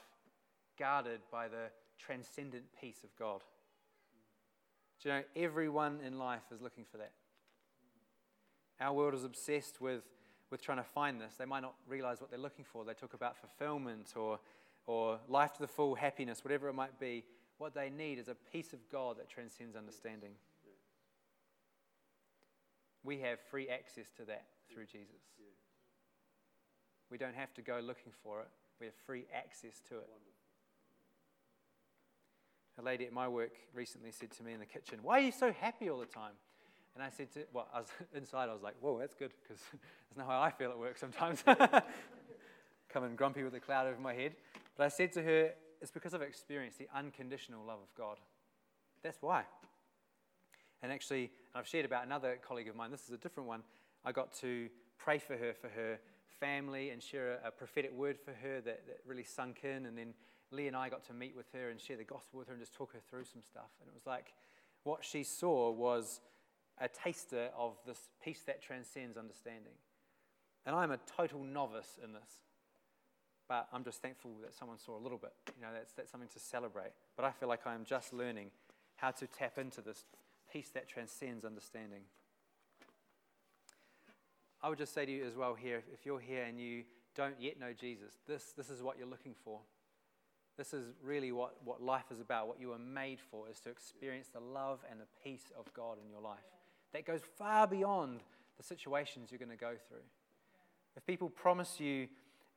guarded 0.79 1.20
by 1.31 1.49
the 1.49 1.70
transcendent 1.99 2.64
peace 2.81 3.05
of 3.05 3.14
God. 3.18 3.42
Do 5.03 5.09
you 5.09 5.14
know, 5.14 5.23
everyone 5.37 6.01
in 6.07 6.18
life 6.18 6.42
is 6.53 6.61
looking 6.61 6.85
for 6.90 6.99
that. 6.99 7.12
Our 8.81 8.94
world 8.94 9.14
is 9.14 9.25
obsessed 9.25 9.81
with, 9.81 10.03
with 10.50 10.60
trying 10.60 10.78
to 10.78 10.84
find 10.84 11.20
this. 11.20 11.34
They 11.38 11.44
might 11.44 11.60
not 11.60 11.74
realize 11.88 12.20
what 12.20 12.30
they're 12.30 12.38
looking 12.38 12.64
for. 12.64 12.84
They 12.84 12.94
talk 12.94 13.14
about 13.14 13.36
fulfillment 13.36 14.14
or, 14.16 14.40
or 14.86 15.18
life 15.28 15.52
to 15.54 15.60
the 15.60 15.68
full, 15.68 15.94
happiness, 15.94 16.44
whatever 16.44 16.68
it 16.68 16.74
might 16.74 16.98
be. 16.98 17.24
What 17.58 17.74
they 17.74 17.90
need 17.90 18.18
is 18.18 18.28
a 18.28 18.36
peace 18.52 18.72
of 18.72 18.78
God 18.90 19.18
that 19.18 19.28
transcends 19.28 19.76
understanding. 19.76 20.30
We 23.04 23.20
have 23.20 23.38
free 23.50 23.68
access 23.68 24.10
to 24.16 24.24
that 24.26 24.44
through 24.72 24.86
Jesus. 24.86 25.22
We 27.10 27.18
don't 27.18 27.34
have 27.34 27.52
to 27.54 27.62
go 27.62 27.80
looking 27.82 28.12
for 28.22 28.40
it, 28.40 28.48
we 28.78 28.86
have 28.86 28.94
free 29.06 29.24
access 29.34 29.80
to 29.88 29.96
it. 29.96 30.08
A 32.78 32.82
lady 32.82 33.04
at 33.04 33.12
my 33.12 33.28
work 33.28 33.52
recently 33.74 34.10
said 34.10 34.30
to 34.32 34.42
me 34.42 34.52
in 34.54 34.60
the 34.60 34.66
kitchen, 34.66 35.00
Why 35.02 35.18
are 35.18 35.22
you 35.22 35.32
so 35.32 35.52
happy 35.52 35.90
all 35.90 35.98
the 35.98 36.06
time? 36.06 36.32
And 36.94 37.05
I 37.05 37.11
said 37.11 37.33
to, 37.33 37.44
well, 37.53 37.68
I 37.72 37.81
was 37.81 37.88
inside, 38.14 38.48
I 38.48 38.53
was 38.53 38.62
like, 38.62 38.74
Whoa, 38.81 38.98
that's 38.98 39.14
good, 39.14 39.33
because 39.42 39.62
that's 39.72 40.16
not 40.16 40.26
how 40.26 40.40
I 40.40 40.50
feel 40.50 40.70
at 40.70 40.79
work 40.79 40.98
sometimes. 40.98 41.44
Coming 42.88 43.14
grumpy 43.14 43.44
with 43.44 43.55
a 43.55 43.61
cloud 43.61 43.87
over 43.87 44.00
my 44.00 44.14
head. 44.14 44.35
But 44.76 44.85
I 44.85 44.88
said 44.88 45.12
to 45.12 45.22
her, 45.22 45.50
It's 45.81 45.90
because 45.90 46.14
I've 46.14 46.22
experienced 46.22 46.79
the 46.79 46.88
unconditional 46.94 47.64
love 47.64 47.79
of 47.81 47.94
God. 47.96 48.18
That's 49.03 49.18
why. 49.20 49.44
And 50.83 50.90
actually, 50.92 51.31
I've 51.55 51.66
shared 51.66 51.85
about 51.85 52.07
another 52.07 52.38
colleague 52.46 52.68
of 52.68 52.76
mine, 52.76 52.90
this 52.90 53.05
is 53.05 53.11
a 53.11 53.18
different 53.18 53.48
one. 53.48 53.62
I 54.05 54.12
got 54.12 54.33
to 54.40 54.68
pray 54.98 55.18
for 55.18 55.37
her, 55.37 55.53
for 55.53 55.68
her 55.68 55.98
family, 56.40 56.90
and 56.90 57.03
share 57.03 57.38
a, 57.44 57.48
a 57.48 57.50
prophetic 57.50 57.92
word 57.92 58.18
for 58.18 58.33
her 58.33 58.61
that, 58.62 58.87
that 58.87 59.00
really 59.07 59.24
sunk 59.24 59.61
in. 59.62 59.87
And 59.87 59.96
then 59.96 60.14
Lee 60.50 60.66
and 60.66 60.76
I 60.76 60.88
got 60.88 61.05
to 61.05 61.12
meet 61.12 61.37
with 61.37 61.46
her 61.53 61.70
and 61.70 61.81
share 61.81 61.96
the 61.96 62.05
gospel 62.05 62.38
with 62.38 62.48
her 62.48 62.55
and 62.55 62.62
just 62.62 62.74
talk 62.74 62.92
her 62.92 63.00
through 63.11 63.24
some 63.24 63.42
stuff. 63.42 63.70
And 63.81 63.88
it 63.88 63.94
was 63.94 64.07
like 64.07 64.33
what 64.85 65.05
she 65.05 65.22
saw 65.22 65.70
was 65.70 66.20
a 66.81 66.88
taster 66.88 67.51
of 67.57 67.77
this 67.87 68.09
peace 68.25 68.43
that 68.47 68.62
transcends 68.62 69.16
understanding. 69.16 69.73
And 70.66 70.75
I'm 70.75 70.90
a 70.90 70.99
total 71.16 71.43
novice 71.43 71.99
in 72.03 72.12
this. 72.12 72.40
But 73.49 73.69
I'm 73.73 73.85
just 73.85 74.01
thankful 74.01 74.31
that 74.43 74.55
someone 74.55 74.79
saw 74.79 74.97
a 74.97 75.03
little 75.03 75.19
bit. 75.19 75.33
You 75.57 75.62
know, 75.62 75.73
that's, 75.75 75.93
that's 75.93 76.11
something 76.11 76.29
to 76.33 76.38
celebrate. 76.38 76.93
But 77.16 77.25
I 77.25 77.33
feel 77.33 77.49
like 77.49 77.66
I 77.66 77.75
am 77.75 77.85
just 77.85 78.12
learning 78.12 78.51
how 78.97 79.11
to 79.11 79.27
tap 79.27 79.59
into 79.59 79.81
this 79.81 80.05
peace 80.53 80.71
that 80.75 80.88
transcends 80.88 81.45
understanding. 81.45 82.03
I 84.62 84.69
would 84.69 84.79
just 84.79 84.95
say 84.95 85.05
to 85.05 85.11
you 85.11 85.25
as 85.25 85.37
well 85.37 85.55
here 85.55 85.83
if 85.93 86.05
you're 86.05 86.21
here 86.21 86.45
and 86.45 86.61
you 86.61 86.85
don't 87.16 87.35
yet 87.40 87.59
know 87.59 87.73
Jesus, 87.73 88.12
this, 88.29 88.53
this 88.57 88.71
is 88.71 88.83
what 88.83 88.99
you're 88.99 89.09
looking 89.09 89.35
for. 89.45 89.61
This 90.57 90.75
is 90.75 90.85
really 91.03 91.33
what, 91.33 91.57
what 91.64 91.83
life 91.83 92.05
is 92.12 92.21
about. 92.21 92.47
What 92.47 92.61
you 92.61 92.69
were 92.69 92.79
made 92.79 93.19
for 93.19 93.49
is 93.49 93.59
to 93.61 93.71
experience 93.71 94.29
the 94.33 94.40
love 94.40 94.81
and 94.90 95.01
the 95.01 95.07
peace 95.25 95.51
of 95.59 95.73
God 95.73 95.97
in 96.05 96.11
your 96.11 96.21
life. 96.21 96.60
That 96.92 97.07
goes 97.07 97.20
far 97.38 97.66
beyond 97.66 98.20
the 98.57 98.62
situations 98.62 99.31
you're 99.31 99.38
going 99.38 99.50
to 99.50 99.57
go 99.57 99.74
through. 99.88 100.05
If 100.96 101.07
people 101.07 101.31
promise 101.31 101.81
you 101.81 102.09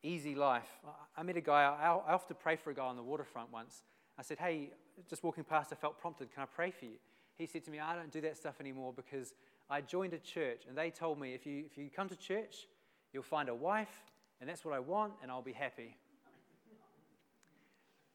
easy 0.02 0.36
life, 0.36 0.68
I 1.16 1.24
met 1.24 1.38
a 1.38 1.42
guy, 1.42 1.64
I 1.64 2.14
often 2.14 2.36
pray 2.42 2.56
for 2.56 2.72
a 2.72 2.74
guy 2.74 2.86
on 2.86 2.96
the 2.96 3.04
waterfront 3.04 3.52
once. 3.52 3.84
I 4.18 4.22
said, 4.22 4.40
Hey, 4.40 4.72
just 5.10 5.24
walking 5.24 5.44
past, 5.44 5.72
I 5.72 5.76
felt 5.76 6.00
prompted, 6.00 6.34
can 6.34 6.44
I 6.44 6.46
pray 6.46 6.72
for 6.72 6.86
you? 6.86 6.98
he 7.38 7.46
said 7.46 7.64
to 7.66 7.72
me, 7.72 7.80
I 7.80 7.96
don't 7.96 8.12
do 8.12 8.22
that 8.22 8.38
stuff 8.38 8.56
anymore 8.60 8.94
because 8.96 9.34
I 9.70 9.82
joined 9.82 10.14
a 10.14 10.20
church 10.20 10.64
and 10.68 10.78
they 10.78 10.90
told 10.90 11.20
me 11.20 11.34
if 11.34 11.46
you, 11.46 11.64
if 11.66 11.78
you 11.78 11.90
come 11.90 12.10
to 12.10 12.16
church, 12.16 12.68
you'll 13.12 13.24
find 13.24 13.50
a 13.50 13.56
wife 13.56 14.04
and 14.40 14.50
that's 14.50 14.64
what 14.64 14.74
I 14.74 14.80
want 14.80 15.14
and 15.22 15.32
I'll 15.32 15.42
be 15.42 15.54
happy. 15.54 15.98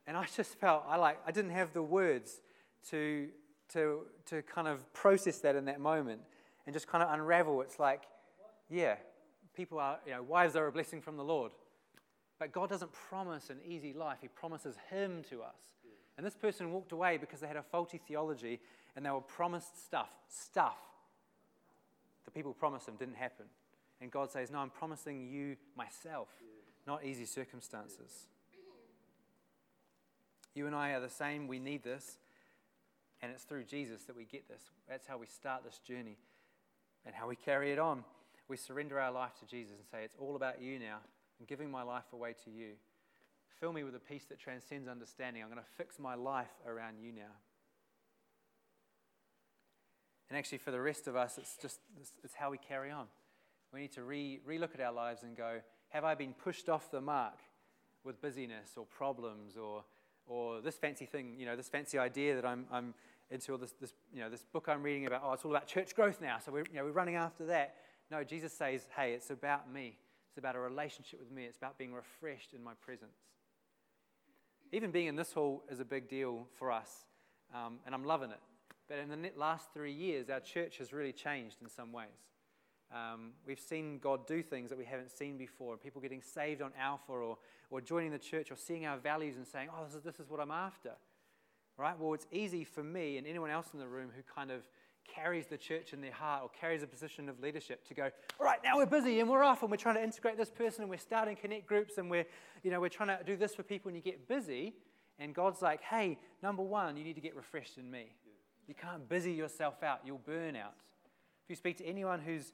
And 0.07 0.17
I 0.17 0.27
just 0.37 0.55
felt 0.59 0.85
I 0.89 0.97
like 0.97 1.19
I 1.27 1.33
didn't 1.33 1.51
have 1.51 1.73
the 1.73 1.83
words 1.83 2.41
to, 2.91 3.29
to, 3.71 4.01
to 4.27 4.43
kind 4.43 4.69
of 4.69 4.93
process 4.93 5.39
that 5.41 5.57
in 5.57 5.65
that 5.67 5.81
moment 5.81 6.21
and 6.67 6.75
just 6.75 6.87
kind 6.87 7.03
of 7.03 7.13
unravel. 7.13 7.61
It's 7.63 7.79
like, 7.79 8.03
yeah, 8.69 8.97
people 9.55 9.79
are, 9.79 9.99
you 10.07 10.13
know, 10.13 10.23
wives 10.23 10.57
are 10.57 10.67
a 10.67 10.73
blessing 10.73 11.01
from 11.01 11.17
the 11.17 11.25
Lord. 11.25 11.53
But 12.39 12.53
God 12.53 12.69
doesn't 12.69 12.93
promise 12.93 13.51
an 13.51 13.59
easy 13.67 13.93
life, 13.93 14.19
He 14.21 14.29
promises 14.29 14.77
Him 14.91 15.23
to 15.31 15.43
us. 15.43 15.57
And 16.17 16.27
this 16.27 16.35
person 16.35 16.73
walked 16.73 16.93
away 16.93 17.17
because 17.17 17.41
they 17.41 17.47
had 17.47 17.57
a 17.57 17.63
faulty 17.63 17.99
theology 17.99 18.61
and 18.97 19.07
they 19.07 19.11
were 19.11 19.21
promised 19.21 19.85
stuff. 19.85 20.11
Stuff. 20.29 20.77
The 22.25 22.33
people 22.33 22.53
promised 22.53 22.87
them 22.87 22.97
didn't 22.99 23.17
happen. 23.17 23.47
And 24.01 24.11
God 24.11 24.31
says, 24.31 24.51
No, 24.51 24.59
I'm 24.59 24.71
promising 24.71 25.29
you 25.29 25.57
myself, 25.77 26.29
not 26.87 27.05
easy 27.05 27.25
circumstances. 27.25 28.27
You 30.55 30.67
and 30.67 30.75
I 30.75 30.91
are 30.91 31.01
the 31.01 31.09
same. 31.09 31.47
We 31.47 31.61
need 31.61 31.85
this. 31.85 32.19
And 33.21 33.33
it's 33.33 33.45
through 33.45 33.65
Jesus 33.65 34.03
that 34.05 34.17
we 34.17 34.25
get 34.25 34.49
this. 34.49 34.63
That's 34.89 35.07
how 35.07 35.19
we 35.19 35.27
start 35.27 35.65
this 35.65 35.79
journey 35.79 36.19
and 37.05 37.15
how 37.15 37.29
we 37.29 37.37
carry 37.37 37.73
it 37.73 37.79
on. 37.79 38.05
We 38.49 38.57
surrender 38.57 38.99
our 39.01 39.13
life 39.13 39.33
to 39.41 39.47
Jesus 39.47 39.77
and 39.77 39.87
say, 39.91 40.05
It's 40.05 40.17
all 40.19 40.37
about 40.37 40.63
you 40.63 40.79
now. 40.79 40.99
I'm 41.39 41.47
giving 41.47 41.71
my 41.71 41.83
life 41.83 42.13
away 42.13 42.35
to 42.45 42.51
you. 42.51 42.71
Fill 43.61 43.73
me 43.73 43.83
with 43.83 43.95
a 43.95 44.01
peace 44.01 44.25
that 44.29 44.39
transcends 44.39 44.89
understanding. 44.89 45.43
I'm 45.43 45.49
going 45.49 45.61
to 45.61 45.71
fix 45.77 45.99
my 45.99 46.15
life 46.15 46.51
around 46.67 46.99
you 47.01 47.13
now. 47.13 47.35
And 50.29 50.39
actually, 50.39 50.59
for 50.59 50.71
the 50.71 50.81
rest 50.81 51.09
of 51.09 51.17
us, 51.17 51.39
it's 51.39 51.57
just 51.61 51.81
it's 52.23 52.35
how 52.35 52.51
we 52.51 52.59
carry 52.59 52.91
on. 52.91 53.07
We 53.73 53.81
need 53.81 53.93
to 53.93 54.05
re 54.05 54.41
look 54.47 54.75
at 54.75 54.81
our 54.81 54.93
lives 54.93 55.23
and 55.23 55.37
go, 55.37 55.61
have 55.91 56.05
I 56.05 56.15
been 56.15 56.35
pushed 56.35 56.69
off 56.69 56.91
the 56.91 57.01
mark 57.01 57.39
with 58.05 58.21
busyness 58.21 58.71
or 58.77 58.87
problems 58.87 59.57
or, 59.57 59.85
or 60.27 60.61
this 60.61 60.77
fancy 60.77 61.07
thing, 61.07 61.35
you 61.39 61.47
know, 61.47 61.57
this 61.57 61.69
fancy 61.69 61.99
idea 61.99 62.35
that 62.35 62.45
I'm, 62.45 62.67
I'm 62.71 62.95
into, 63.31 63.53
or 63.53 63.59
this, 63.59 63.73
this, 63.81 63.93
you 64.13 64.21
know, 64.21 64.31
this 64.31 64.45
book 64.53 64.69
I'm 64.69 64.83
reading 64.83 65.07
about, 65.07 65.23
oh, 65.25 65.33
it's 65.33 65.45
all 65.45 65.51
about 65.51 65.67
church 65.67 65.95
growth 65.95 66.21
now, 66.21 66.39
so 66.39 66.53
we're, 66.53 66.65
you 66.71 66.77
know, 66.77 66.85
we're 66.85 66.93
running 66.93 67.17
after 67.17 67.47
that. 67.47 67.75
No, 68.11 68.25
Jesus 68.25 68.53
says, 68.53 68.87
hey, 68.97 69.13
it's 69.13 69.31
about 69.31 69.71
me. 69.71 69.99
It's 70.31 70.39
about 70.39 70.57
a 70.57 70.61
relationship 70.61 71.21
with 71.21 71.31
me. 71.31 71.45
It's 71.45 71.57
about 71.57 71.77
being 71.79 71.93
refreshed 71.93 72.55
in 72.55 72.63
my 72.63 72.73
presence. 72.81 73.17
Even 74.73 74.91
being 74.91 75.07
in 75.07 75.17
this 75.17 75.33
hall 75.33 75.65
is 75.71 75.81
a 75.81 75.85
big 75.85 76.09
deal 76.09 76.47
for 76.59 76.71
us, 76.71 77.07
um, 77.55 77.79
and 77.87 77.95
I'm 77.95 78.05
loving 78.05 78.31
it. 78.31 78.41
But 78.89 78.99
in 78.99 79.09
the 79.11 79.31
last 79.37 79.73
three 79.75 79.93
years, 79.93 80.31
our 80.31 80.41
church 80.41 80.79
has 80.79 80.93
really 80.93 81.13
changed 81.13 81.57
in 81.63 81.69
some 81.69 81.93
ways. 81.93 82.09
Um, 82.91 83.33
we've 83.47 83.61
seen 83.61 83.99
God 83.99 84.27
do 84.27 84.43
things 84.43 84.71
that 84.71 84.79
we 84.79 84.87
haven't 84.87 85.11
seen 85.11 85.37
before. 85.37 85.77
People 85.77 86.01
getting 86.01 86.23
saved 86.23 86.63
on 86.63 86.73
Alpha 86.81 87.13
or, 87.13 87.37
or 87.71 87.81
joining 87.83 88.11
the 88.11 88.19
church 88.19 88.51
or 88.51 88.57
seeing 88.57 88.87
our 88.87 88.97
values 88.97 89.37
and 89.37 89.47
saying, 89.47 89.69
oh, 89.71 89.85
this 89.85 89.95
is, 89.95 90.03
this 90.03 90.19
is 90.19 90.31
what 90.31 90.41
I'm 90.41 90.51
after. 90.51 90.93
Right? 91.79 91.99
Well, 91.99 92.13
it's 92.13 92.27
easy 92.33 92.65
for 92.65 92.83
me 92.83 93.19
and 93.19 93.27
anyone 93.27 93.51
else 93.51 93.69
in 93.73 93.79
the 93.79 93.87
room 93.87 94.11
who 94.15 94.23
kind 94.35 94.51
of 94.51 94.63
carries 95.07 95.47
the 95.47 95.57
church 95.57 95.93
in 95.93 96.01
their 96.01 96.13
heart 96.13 96.43
or 96.43 96.51
carries 96.51 96.83
a 96.83 96.87
position 96.87 97.29
of 97.29 97.41
leadership 97.41 97.87
to 97.87 97.95
go, 97.95 98.11
all 98.39 98.47
right, 98.47 98.59
now 98.63 98.77
we're 98.77 98.85
busy 98.85 99.21
and 99.21 99.31
we're 99.31 99.45
off 99.45 99.63
and 99.63 99.71
we're 99.71 99.77
trying 99.77 99.95
to 99.95 100.03
integrate 100.03 100.37
this 100.37 100.51
person 100.51 100.83
and 100.83 100.91
we're 100.91 100.99
starting 100.99 101.37
connect 101.37 101.67
groups 101.67 101.97
and 101.97 102.11
we're, 102.11 102.27
you 102.65 102.71
know, 102.71 102.81
we're 102.81 102.89
trying 102.89 103.17
to 103.17 103.25
do 103.25 103.37
this 103.37 103.55
for 103.55 103.63
people 103.63 103.89
and 103.89 103.97
you 103.97 104.03
get 104.03 104.29
busy. 104.29 104.75
And 105.21 105.35
God's 105.35 105.63
like, 105.63 105.81
hey, 105.83 106.19
number 106.43 106.63
one, 106.63 106.97
you 106.97 107.05
need 107.05 107.15
to 107.15 107.21
get 107.21 107.37
refreshed 107.37 107.79
in 107.79 107.91
me. 107.91 108.07
You 108.67 108.75
can't 108.75 109.09
busy 109.09 109.33
yourself 109.33 109.83
out, 109.83 110.01
you'll 110.05 110.19
burn 110.19 110.57
out. 110.57 110.75
If 111.45 111.51
you 111.51 111.57
speak 111.57 111.79
to 111.79 111.87
anyone 111.87 112.21
who's 112.21 112.53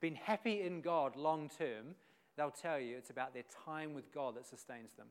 been 0.00 0.16
happy 0.16 0.62
in 0.62 0.80
God 0.82 1.16
long 1.16 1.48
term, 1.48 1.94
they'll 2.36 2.50
tell 2.50 2.78
you 2.78 2.96
it's 2.96 3.10
about 3.10 3.32
their 3.32 3.44
time 3.64 3.94
with 3.94 4.12
God 4.12 4.36
that 4.36 4.46
sustains 4.46 4.92
them. 4.92 5.06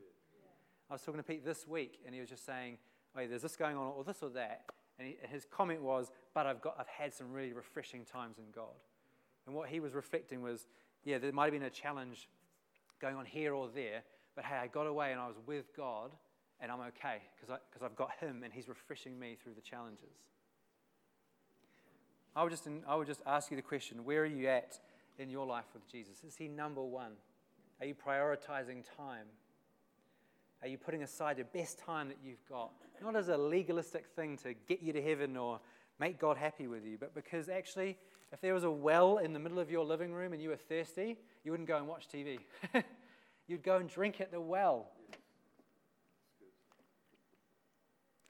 I 0.89 0.93
was 0.93 1.01
talking 1.01 1.19
to 1.19 1.23
Pete 1.23 1.43
this 1.43 1.67
week, 1.67 1.99
and 2.05 2.13
he 2.13 2.21
was 2.21 2.29
just 2.29 2.45
saying, 2.45 2.77
there's 3.15 3.41
this 3.41 3.55
going 3.55 3.77
on, 3.77 3.93
or 3.95 4.03
this 4.03 4.21
or 4.21 4.29
that. 4.29 4.63
And 4.99 5.07
he, 5.07 5.17
his 5.27 5.45
comment 5.45 5.81
was, 5.81 6.11
but 6.33 6.45
I've, 6.45 6.61
got, 6.61 6.75
I've 6.79 6.87
had 6.87 7.13
some 7.13 7.31
really 7.31 7.53
refreshing 7.53 8.05
times 8.05 8.37
in 8.37 8.45
God. 8.53 8.75
And 9.45 9.55
what 9.55 9.69
he 9.69 9.79
was 9.79 9.93
reflecting 9.93 10.41
was, 10.41 10.67
yeah, 11.03 11.17
there 11.17 11.31
might 11.31 11.45
have 11.45 11.53
been 11.53 11.63
a 11.63 11.69
challenge 11.69 12.29
going 13.01 13.15
on 13.15 13.25
here 13.25 13.53
or 13.53 13.67
there, 13.73 14.03
but 14.35 14.45
hey, 14.45 14.55
I 14.55 14.67
got 14.67 14.87
away 14.87 15.11
and 15.11 15.19
I 15.19 15.27
was 15.27 15.35
with 15.45 15.75
God, 15.75 16.11
and 16.59 16.71
I'm 16.71 16.79
okay 16.79 17.17
because 17.35 17.81
I've 17.83 17.95
got 17.95 18.11
him 18.19 18.43
and 18.43 18.53
he's 18.53 18.69
refreshing 18.69 19.19
me 19.19 19.37
through 19.43 19.53
the 19.53 19.61
challenges. 19.61 20.29
I 22.35 22.43
would, 22.43 22.51
just, 22.51 22.67
I 22.87 22.95
would 22.95 23.05
just 23.05 23.21
ask 23.27 23.51
you 23.51 23.57
the 23.57 23.63
question 23.63 24.05
where 24.05 24.21
are 24.21 24.25
you 24.25 24.47
at 24.47 24.79
in 25.19 25.29
your 25.29 25.45
life 25.45 25.65
with 25.73 25.87
Jesus? 25.91 26.23
Is 26.25 26.35
he 26.35 26.47
number 26.47 26.81
one? 26.81 27.11
Are 27.79 27.85
you 27.85 27.93
prioritizing 27.93 28.83
time? 28.97 29.27
Are 30.63 30.67
you 30.67 30.77
putting 30.77 31.03
aside 31.03 31.35
the 31.35 31.43
best 31.43 31.77
time 31.77 32.07
that 32.07 32.17
you've 32.23 32.43
got? 32.47 32.71
Not 33.01 33.17
as 33.17 33.27
a 33.27 33.37
legalistic 33.37 34.05
thing 34.15 34.37
to 34.37 34.53
get 34.53 34.81
you 34.81 34.93
to 34.93 35.01
heaven 35.01 35.35
or 35.35 35.59
make 35.99 36.17
God 36.17 36.37
happy 36.37 36.67
with 36.67 36.85
you, 36.85 36.97
but 36.97 37.13
because 37.13 37.49
actually, 37.49 37.97
if 38.31 38.39
there 38.39 38.53
was 38.53 38.63
a 38.63 38.71
well 38.71 39.17
in 39.17 39.33
the 39.33 39.39
middle 39.39 39.59
of 39.59 39.69
your 39.69 39.83
living 39.83 40.13
room 40.13 40.31
and 40.31 40.41
you 40.41 40.49
were 40.49 40.55
thirsty, 40.55 41.17
you 41.43 41.51
wouldn't 41.51 41.67
go 41.67 41.75
and 41.75 41.85
watch 41.85 42.07
TV. 42.07 42.39
You'd 43.47 43.61
go 43.61 43.75
and 43.75 43.89
drink 43.89 44.21
at 44.21 44.31
the 44.31 44.39
well. 44.39 44.87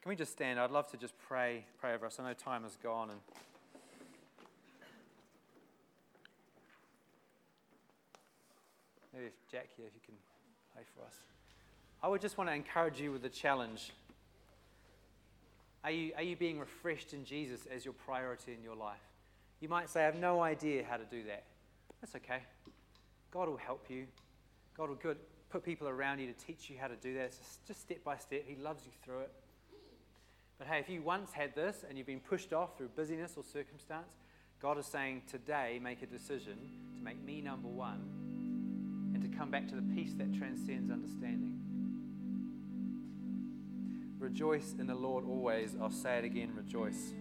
Can 0.02 0.08
we 0.08 0.16
just 0.16 0.32
stand? 0.32 0.58
I'd 0.58 0.72
love 0.72 0.90
to 0.90 0.96
just 0.96 1.14
pray, 1.28 1.64
pray 1.80 1.94
over 1.94 2.06
us. 2.06 2.18
I 2.18 2.24
know 2.24 2.34
time 2.34 2.64
has 2.64 2.76
gone 2.82 3.10
and 3.10 3.20
Maybe 9.12 9.26
if 9.26 9.48
Jack 9.48 9.68
here, 9.76 9.86
if 9.86 9.94
you 9.94 10.00
can 10.04 10.16
play 10.74 10.82
for 10.92 11.06
us. 11.06 11.14
I 12.04 12.06
would 12.06 12.20
just 12.20 12.36
want 12.36 12.50
to 12.50 12.54
encourage 12.54 13.00
you 13.00 13.12
with 13.12 13.24
a 13.24 13.30
challenge. 13.30 13.90
Are 15.82 15.90
you, 15.90 16.12
are 16.18 16.22
you 16.22 16.36
being 16.36 16.58
refreshed 16.58 17.14
in 17.14 17.24
Jesus 17.24 17.60
as 17.74 17.82
your 17.82 17.94
priority 17.94 18.52
in 18.52 18.62
your 18.62 18.76
life? 18.76 19.00
You 19.60 19.70
might 19.70 19.88
say, 19.88 20.02
I 20.02 20.04
have 20.04 20.16
no 20.16 20.42
idea 20.42 20.84
how 20.86 20.98
to 20.98 21.04
do 21.06 21.22
that. 21.22 21.44
That's 22.02 22.14
okay. 22.16 22.42
God 23.30 23.48
will 23.48 23.56
help 23.56 23.86
you. 23.88 24.04
God 24.76 24.90
will 24.90 24.96
good, 24.96 25.16
put 25.48 25.64
people 25.64 25.88
around 25.88 26.18
you 26.18 26.26
to 26.26 26.34
teach 26.34 26.68
you 26.68 26.76
how 26.78 26.88
to 26.88 26.96
do 26.96 27.14
that. 27.14 27.22
It's 27.22 27.38
just, 27.38 27.66
just 27.66 27.80
step 27.80 28.04
by 28.04 28.18
step. 28.18 28.42
He 28.46 28.56
loves 28.62 28.84
you 28.84 28.92
through 29.02 29.20
it. 29.20 29.32
But 30.58 30.66
hey, 30.66 30.80
if 30.80 30.90
you 30.90 31.00
once 31.00 31.32
had 31.32 31.54
this 31.54 31.86
and 31.88 31.96
you've 31.96 32.06
been 32.06 32.20
pushed 32.20 32.52
off 32.52 32.76
through 32.76 32.88
busyness 32.88 33.32
or 33.38 33.42
circumstance, 33.42 34.12
God 34.60 34.76
is 34.76 34.84
saying 34.84 35.22
today, 35.30 35.80
make 35.82 36.02
a 36.02 36.06
decision 36.06 36.58
to 36.98 37.02
make 37.02 37.24
me 37.24 37.40
number 37.40 37.68
one 37.68 39.10
and 39.14 39.22
to 39.22 39.38
come 39.38 39.50
back 39.50 39.66
to 39.68 39.74
the 39.74 39.94
peace 39.94 40.12
that 40.18 40.34
transcends 40.34 40.90
understanding. 40.90 41.63
Rejoice 44.24 44.74
in 44.78 44.86
the 44.86 44.94
Lord 44.94 45.26
always. 45.26 45.76
I'll 45.78 45.90
say 45.90 46.16
it 46.16 46.24
again 46.24 46.50
rejoice. 46.56 47.12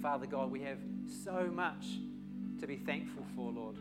Father 0.00 0.24
God, 0.24 0.50
we 0.50 0.62
have 0.62 0.78
so 1.22 1.50
much 1.52 1.84
to 2.58 2.66
be 2.66 2.76
thankful 2.76 3.22
for, 3.36 3.52
Lord. 3.52 3.76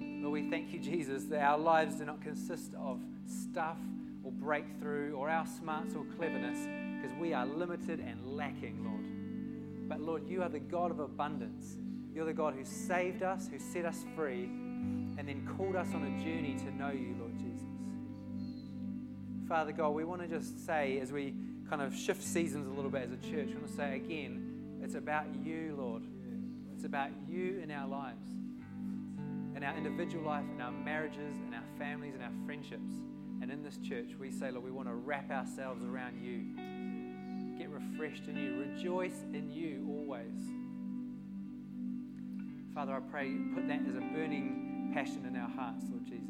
Lord, 0.00 0.32
we 0.32 0.48
thank 0.48 0.72
you, 0.72 0.80
Jesus, 0.80 1.24
that 1.24 1.42
our 1.42 1.58
lives 1.58 1.96
do 1.96 2.06
not 2.06 2.22
consist 2.22 2.72
of 2.74 3.02
stuff 3.26 3.76
or 4.24 4.32
breakthrough 4.32 5.12
or 5.12 5.28
our 5.28 5.46
smarts 5.46 5.94
or 5.94 6.06
cleverness 6.16 6.66
because 6.96 7.14
we 7.20 7.34
are 7.34 7.44
limited 7.44 8.00
and 8.00 8.34
lacking, 8.34 8.82
Lord. 8.82 9.86
But 9.86 10.00
Lord, 10.00 10.26
you 10.26 10.42
are 10.42 10.48
the 10.48 10.60
God 10.60 10.90
of 10.90 10.98
abundance. 10.98 11.76
You're 12.14 12.24
the 12.24 12.32
God 12.32 12.54
who 12.54 12.64
saved 12.64 13.22
us, 13.22 13.48
who 13.48 13.58
set 13.58 13.84
us 13.84 14.02
free, 14.16 14.44
and 14.44 15.28
then 15.28 15.46
called 15.58 15.76
us 15.76 15.88
on 15.94 16.04
a 16.04 16.24
journey 16.24 16.56
to 16.60 16.74
know 16.74 16.90
you, 16.90 17.14
Lord 17.18 17.36
Jesus. 17.36 17.47
Father 19.48 19.72
God, 19.72 19.94
we 19.94 20.04
want 20.04 20.20
to 20.20 20.28
just 20.28 20.66
say, 20.66 21.00
as 21.00 21.10
we 21.10 21.34
kind 21.70 21.80
of 21.80 21.96
shift 21.96 22.22
seasons 22.22 22.66
a 22.66 22.70
little 22.70 22.90
bit 22.90 23.02
as 23.04 23.12
a 23.12 23.16
church, 23.16 23.46
we 23.48 23.54
want 23.54 23.68
to 23.68 23.74
say 23.74 23.96
again, 23.96 24.78
it's 24.82 24.94
about 24.94 25.24
you, 25.42 25.74
Lord. 25.78 26.02
It's 26.74 26.84
about 26.84 27.08
you 27.26 27.58
in 27.62 27.70
our 27.70 27.88
lives, 27.88 28.28
in 29.56 29.64
our 29.64 29.74
individual 29.74 30.26
life, 30.26 30.44
in 30.54 30.60
our 30.60 30.70
marriages, 30.70 31.34
in 31.46 31.54
our 31.54 31.64
families, 31.78 32.14
in 32.14 32.20
our 32.20 32.32
friendships. 32.44 32.92
And 33.40 33.50
in 33.50 33.62
this 33.62 33.78
church, 33.78 34.10
we 34.20 34.30
say, 34.30 34.50
Lord, 34.50 34.64
we 34.64 34.70
want 34.70 34.86
to 34.86 34.94
wrap 34.94 35.30
ourselves 35.30 35.82
around 35.82 36.22
you. 36.22 37.58
Get 37.58 37.70
refreshed 37.70 38.28
in 38.28 38.36
you. 38.36 38.66
Rejoice 38.74 39.24
in 39.32 39.50
you 39.50 39.86
always. 39.88 40.38
Father, 42.74 42.92
I 42.92 43.00
pray, 43.00 43.34
put 43.54 43.66
that 43.66 43.80
as 43.88 43.96
a 43.96 44.00
burning 44.12 44.90
passion 44.92 45.24
in 45.26 45.36
our 45.36 45.48
hearts, 45.48 45.84
Lord 45.90 46.04
Jesus. 46.04 46.28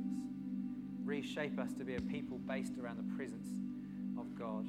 Reshape 1.09 1.59
us 1.59 1.73
to 1.79 1.85
be 1.85 1.95
a 1.95 2.01
people 2.03 2.37
based 2.37 2.75
around 2.77 2.99
the 2.99 3.17
presence 3.17 3.49
of 4.19 4.27
God. 4.39 4.67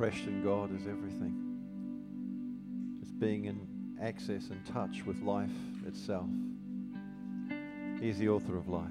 Refreshed 0.00 0.28
in 0.28 0.42
God 0.42 0.74
is 0.74 0.86
everything. 0.86 1.34
Just 3.00 3.20
being 3.20 3.44
in 3.44 3.60
access 4.00 4.48
and 4.48 4.64
touch 4.64 5.04
with 5.04 5.20
life 5.20 5.50
itself. 5.86 6.24
He's 8.00 8.16
the 8.16 8.30
author 8.30 8.56
of 8.56 8.66
life. 8.68 8.86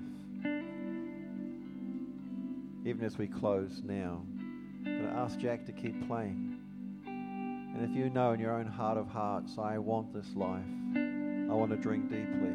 Even 2.86 3.04
as 3.04 3.18
we 3.18 3.26
close 3.26 3.82
now, 3.84 4.22
I'm 4.22 4.84
going 4.84 5.08
to 5.08 5.20
ask 5.20 5.40
Jack 5.40 5.66
to 5.66 5.72
keep 5.72 6.08
playing. 6.08 6.60
And 7.08 7.90
if 7.90 7.96
you 7.96 8.12
know 8.12 8.34
in 8.34 8.40
your 8.40 8.54
own 8.54 8.68
heart 8.68 9.00
of 9.00 9.08
hearts, 9.08 9.58
I 9.58 9.80
want 9.80 10.14
this 10.14 10.36
life, 10.36 10.62
I 10.96 11.54
want 11.56 11.72
to 11.72 11.78
drink 11.78 12.04
deeply 12.04 12.54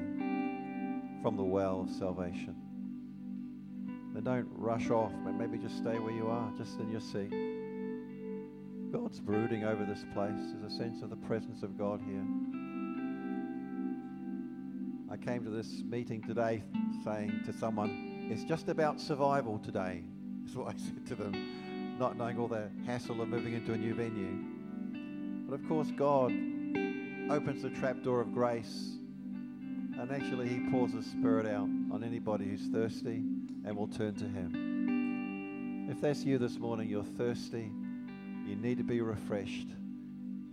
from 1.23 1.37
the 1.37 1.43
well 1.43 1.81
of 1.81 1.91
salvation, 1.91 2.55
then 4.15 4.23
don't 4.23 4.49
rush 4.53 4.91
off, 4.91 5.11
but 5.25 5.33
maybe 5.33 5.59
just 5.59 5.77
stay 5.77 5.99
where 5.99 6.15
you 6.15 6.29
are, 6.29 6.53
just 6.57 6.79
in 6.79 6.89
your 6.93 7.01
seat. 7.01 7.64
God's 8.95 9.19
brooding 9.19 9.65
over 9.65 9.85
this 9.85 10.05
place. 10.15 10.31
There's 10.37 10.73
a 10.73 10.77
sense 10.77 11.03
of 11.03 11.11
the 11.11 11.17
presence 11.17 11.65
of 11.65 11.77
God 11.77 12.01
here. 12.01 12.23
I 15.11 15.17
came 15.17 15.43
to 15.43 15.51
this 15.51 15.83
meeting 15.83 16.23
today 16.23 16.63
saying 17.03 17.41
to 17.45 17.53
someone, 17.53 18.29
it's 18.31 18.45
just 18.45 18.69
about 18.69 19.01
survival 19.01 19.59
today, 19.59 20.05
is 20.47 20.55
what 20.55 20.69
I 20.69 20.79
said 20.79 21.05
to 21.09 21.17
them, 21.17 21.97
not 21.99 22.17
knowing 22.17 22.39
all 22.39 22.47
the 22.47 22.71
hassle 22.87 23.21
of 23.21 23.27
moving 23.27 23.55
into 23.55 23.73
a 23.73 23.77
new 23.77 23.95
venue. 23.95 24.39
But 25.49 25.57
of 25.57 25.67
course, 25.67 25.91
God 25.97 26.31
opens 27.33 27.63
the 27.63 27.71
trapdoor 27.71 28.21
of 28.21 28.33
grace 28.33 28.93
and 29.99 30.13
actually 30.13 30.51
He 30.51 30.71
pours 30.71 30.93
His 30.93 31.07
Spirit 31.07 31.47
out 31.47 31.69
on 31.91 32.05
anybody 32.05 32.45
who's 32.45 32.69
thirsty 32.69 33.25
and 33.67 33.77
will 33.77 33.89
turn 33.89 34.15
to 34.15 34.29
Him. 34.29 35.89
If 35.91 36.01
that's 36.01 36.23
you 36.23 36.39
this 36.39 36.61
morning, 36.61 36.89
you're 36.89 37.03
thirsty 37.03 37.73
you 38.55 38.63
need 38.63 38.79
to 38.79 38.85
be 38.85 39.01
refreshed, 39.01 39.67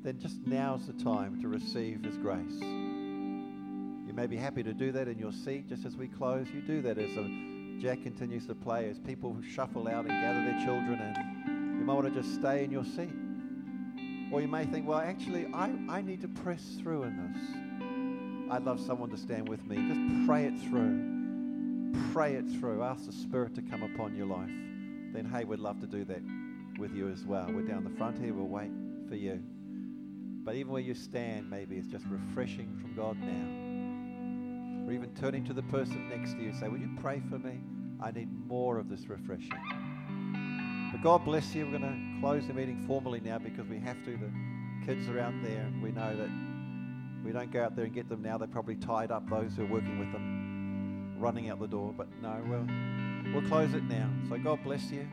then 0.04 0.20
just 0.20 0.38
now's 0.48 0.88
the 0.88 1.04
time 1.04 1.40
to 1.40 1.48
receive 1.48 2.04
His 2.04 2.18
grace. 2.18 2.60
You 2.60 4.14
may 4.14 4.26
be 4.26 4.38
happy 4.38 4.64
to 4.64 4.74
do 4.74 4.92
that 4.92 5.08
in 5.08 5.20
your 5.20 5.32
seat 5.32 5.70
just 5.70 5.86
as 5.86 5.96
we 5.96 6.08
close. 6.08 6.48
You 6.52 6.62
do 6.62 6.82
that 6.82 6.98
as 6.98 7.12
Jack 7.80 8.02
continues 8.02 8.48
to 8.48 8.56
play, 8.56 8.90
as 8.90 8.98
people 8.98 9.38
shuffle 9.48 9.88
out 9.88 10.06
and 10.06 10.10
gather 10.10 10.44
their 10.44 10.66
children 10.66 11.00
in. 11.00 11.78
You 11.80 11.86
might 11.86 11.94
want 11.94 12.12
to 12.12 12.22
just 12.22 12.34
stay 12.34 12.64
in 12.64 12.72
your 12.72 12.84
seat. 12.84 13.14
Or 14.34 14.42
you 14.42 14.48
may 14.48 14.66
think, 14.66 14.88
well, 14.88 15.00
actually, 15.00 15.46
I, 15.54 15.72
I 15.88 16.02
need 16.02 16.22
to 16.22 16.28
press 16.28 16.78
through 16.82 17.04
in 17.04 17.18
this. 17.18 18.52
I'd 18.52 18.64
love 18.64 18.80
someone 18.80 19.12
to 19.12 19.18
stand 19.18 19.48
with 19.48 19.64
me. 19.66 19.76
Just 19.76 20.28
pray 20.28 20.46
it 20.46 20.60
through. 20.60 21.92
pray 22.14 22.34
it 22.34 22.46
through, 22.60 22.82
ask 22.82 23.06
the 23.06 23.12
Spirit 23.12 23.54
to 23.56 23.62
come 23.62 23.84
upon 23.84 24.16
your 24.16 24.28
life, 24.28 24.50
then 25.14 25.30
hey, 25.32 25.44
we'd 25.44 25.60
love 25.60 25.80
to 25.82 25.88
do 25.88 26.04
that 26.06 26.22
with 26.82 26.96
you 26.96 27.10
as 27.10 27.24
well. 27.24 27.48
We're 27.54 27.62
down 27.62 27.84
the 27.84 27.96
front 27.98 28.20
here, 28.20 28.34
we'll 28.34 28.48
wait 28.48 28.72
for 29.08 29.16
you. 29.16 29.40
But 30.44 30.56
even 30.56 30.72
where 30.72 30.82
you 30.82 30.96
stand, 30.96 31.48
maybe 31.48 31.78
it's 31.78 31.88
just 31.88 32.06
refreshing 32.10 32.76
from 32.82 32.96
God 32.96 33.18
now. 33.22 34.88
Or 34.88 34.92
even 34.92 35.14
turning 35.14 35.46
to 35.46 35.54
the 35.54 35.62
person 35.64 36.10
next 36.10 36.34
to 36.34 36.42
you, 36.42 36.50
and 36.50 36.60
say, 36.60 36.68
Would 36.68 36.82
you 36.82 36.90
pray 37.00 37.22
for 37.30 37.38
me? 37.38 37.62
I 38.02 38.10
need 38.10 38.30
more 38.48 38.80
of 38.80 38.90
this 38.90 39.08
refreshing. 39.08 40.90
But 40.92 41.04
God 41.04 41.24
bless 41.24 41.54
you. 41.54 41.66
We're 41.66 41.78
going 41.78 41.84
to 41.84 42.20
close 42.20 42.48
the 42.48 42.54
meeting 42.54 42.84
formally 42.88 43.20
now 43.20 43.38
because 43.38 43.68
we 43.68 43.78
have 43.80 44.04
to. 44.06 44.18
The 44.18 44.86
kids 44.88 45.08
are 45.08 45.20
out 45.20 45.36
there. 45.44 45.72
We 45.84 45.92
know 45.92 46.18
that 46.18 46.30
we 47.24 47.32
don't 47.32 47.52
go 47.52 47.64
out 47.64 47.76
there 47.76 47.86
and 47.86 47.94
get 47.94 48.10
them 48.10 48.24
now. 48.24 48.40
They're 48.40 48.48
probably 48.48 48.76
tied 48.76 49.12
up, 49.12 49.30
those 49.30 49.56
who 49.56 49.66
are 49.66 49.68
working 49.68 50.00
with 50.00 50.12
them, 50.12 51.16
running 51.20 51.52
out 51.52 51.60
the 51.60 51.68
door. 51.68 51.94
But 51.96 52.08
no, 52.24 52.42
we'll, 52.48 52.68
we'll 53.36 53.48
close 53.48 53.76
it 53.76 53.84
now. 53.84 54.10
So 54.30 54.40
God 54.40 54.64
bless 54.64 54.90
you. 54.90 55.08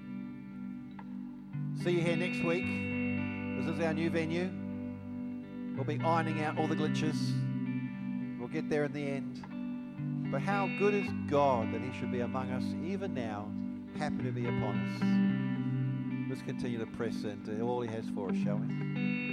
See 1.84 1.92
you 1.92 2.00
here 2.00 2.16
next 2.16 2.42
week. 2.42 2.64
This 2.64 3.72
is 3.72 3.80
our 3.80 3.94
new 3.94 4.10
venue. 4.10 4.50
We'll 5.76 5.84
be 5.84 6.04
ironing 6.04 6.42
out 6.42 6.58
all 6.58 6.66
the 6.66 6.74
glitches. 6.74 7.16
We'll 8.36 8.48
get 8.48 8.68
there 8.68 8.86
in 8.86 8.92
the 8.92 9.06
end. 9.06 10.30
But 10.32 10.40
how 10.40 10.68
good 10.80 10.92
is 10.92 11.06
God 11.30 11.72
that 11.72 11.80
He 11.80 11.96
should 11.96 12.10
be 12.10 12.20
among 12.20 12.50
us 12.50 12.64
even 12.84 13.14
now, 13.14 13.48
happy 13.96 14.24
to 14.24 14.32
be 14.32 14.46
upon 14.46 16.26
us. 16.26 16.28
Let's 16.28 16.42
continue 16.42 16.80
to 16.80 16.86
press 16.86 17.22
into 17.22 17.60
all 17.60 17.80
He 17.80 17.88
has 17.90 18.06
for 18.12 18.28
us, 18.28 18.36
shall 18.42 18.56
we? 18.56 19.17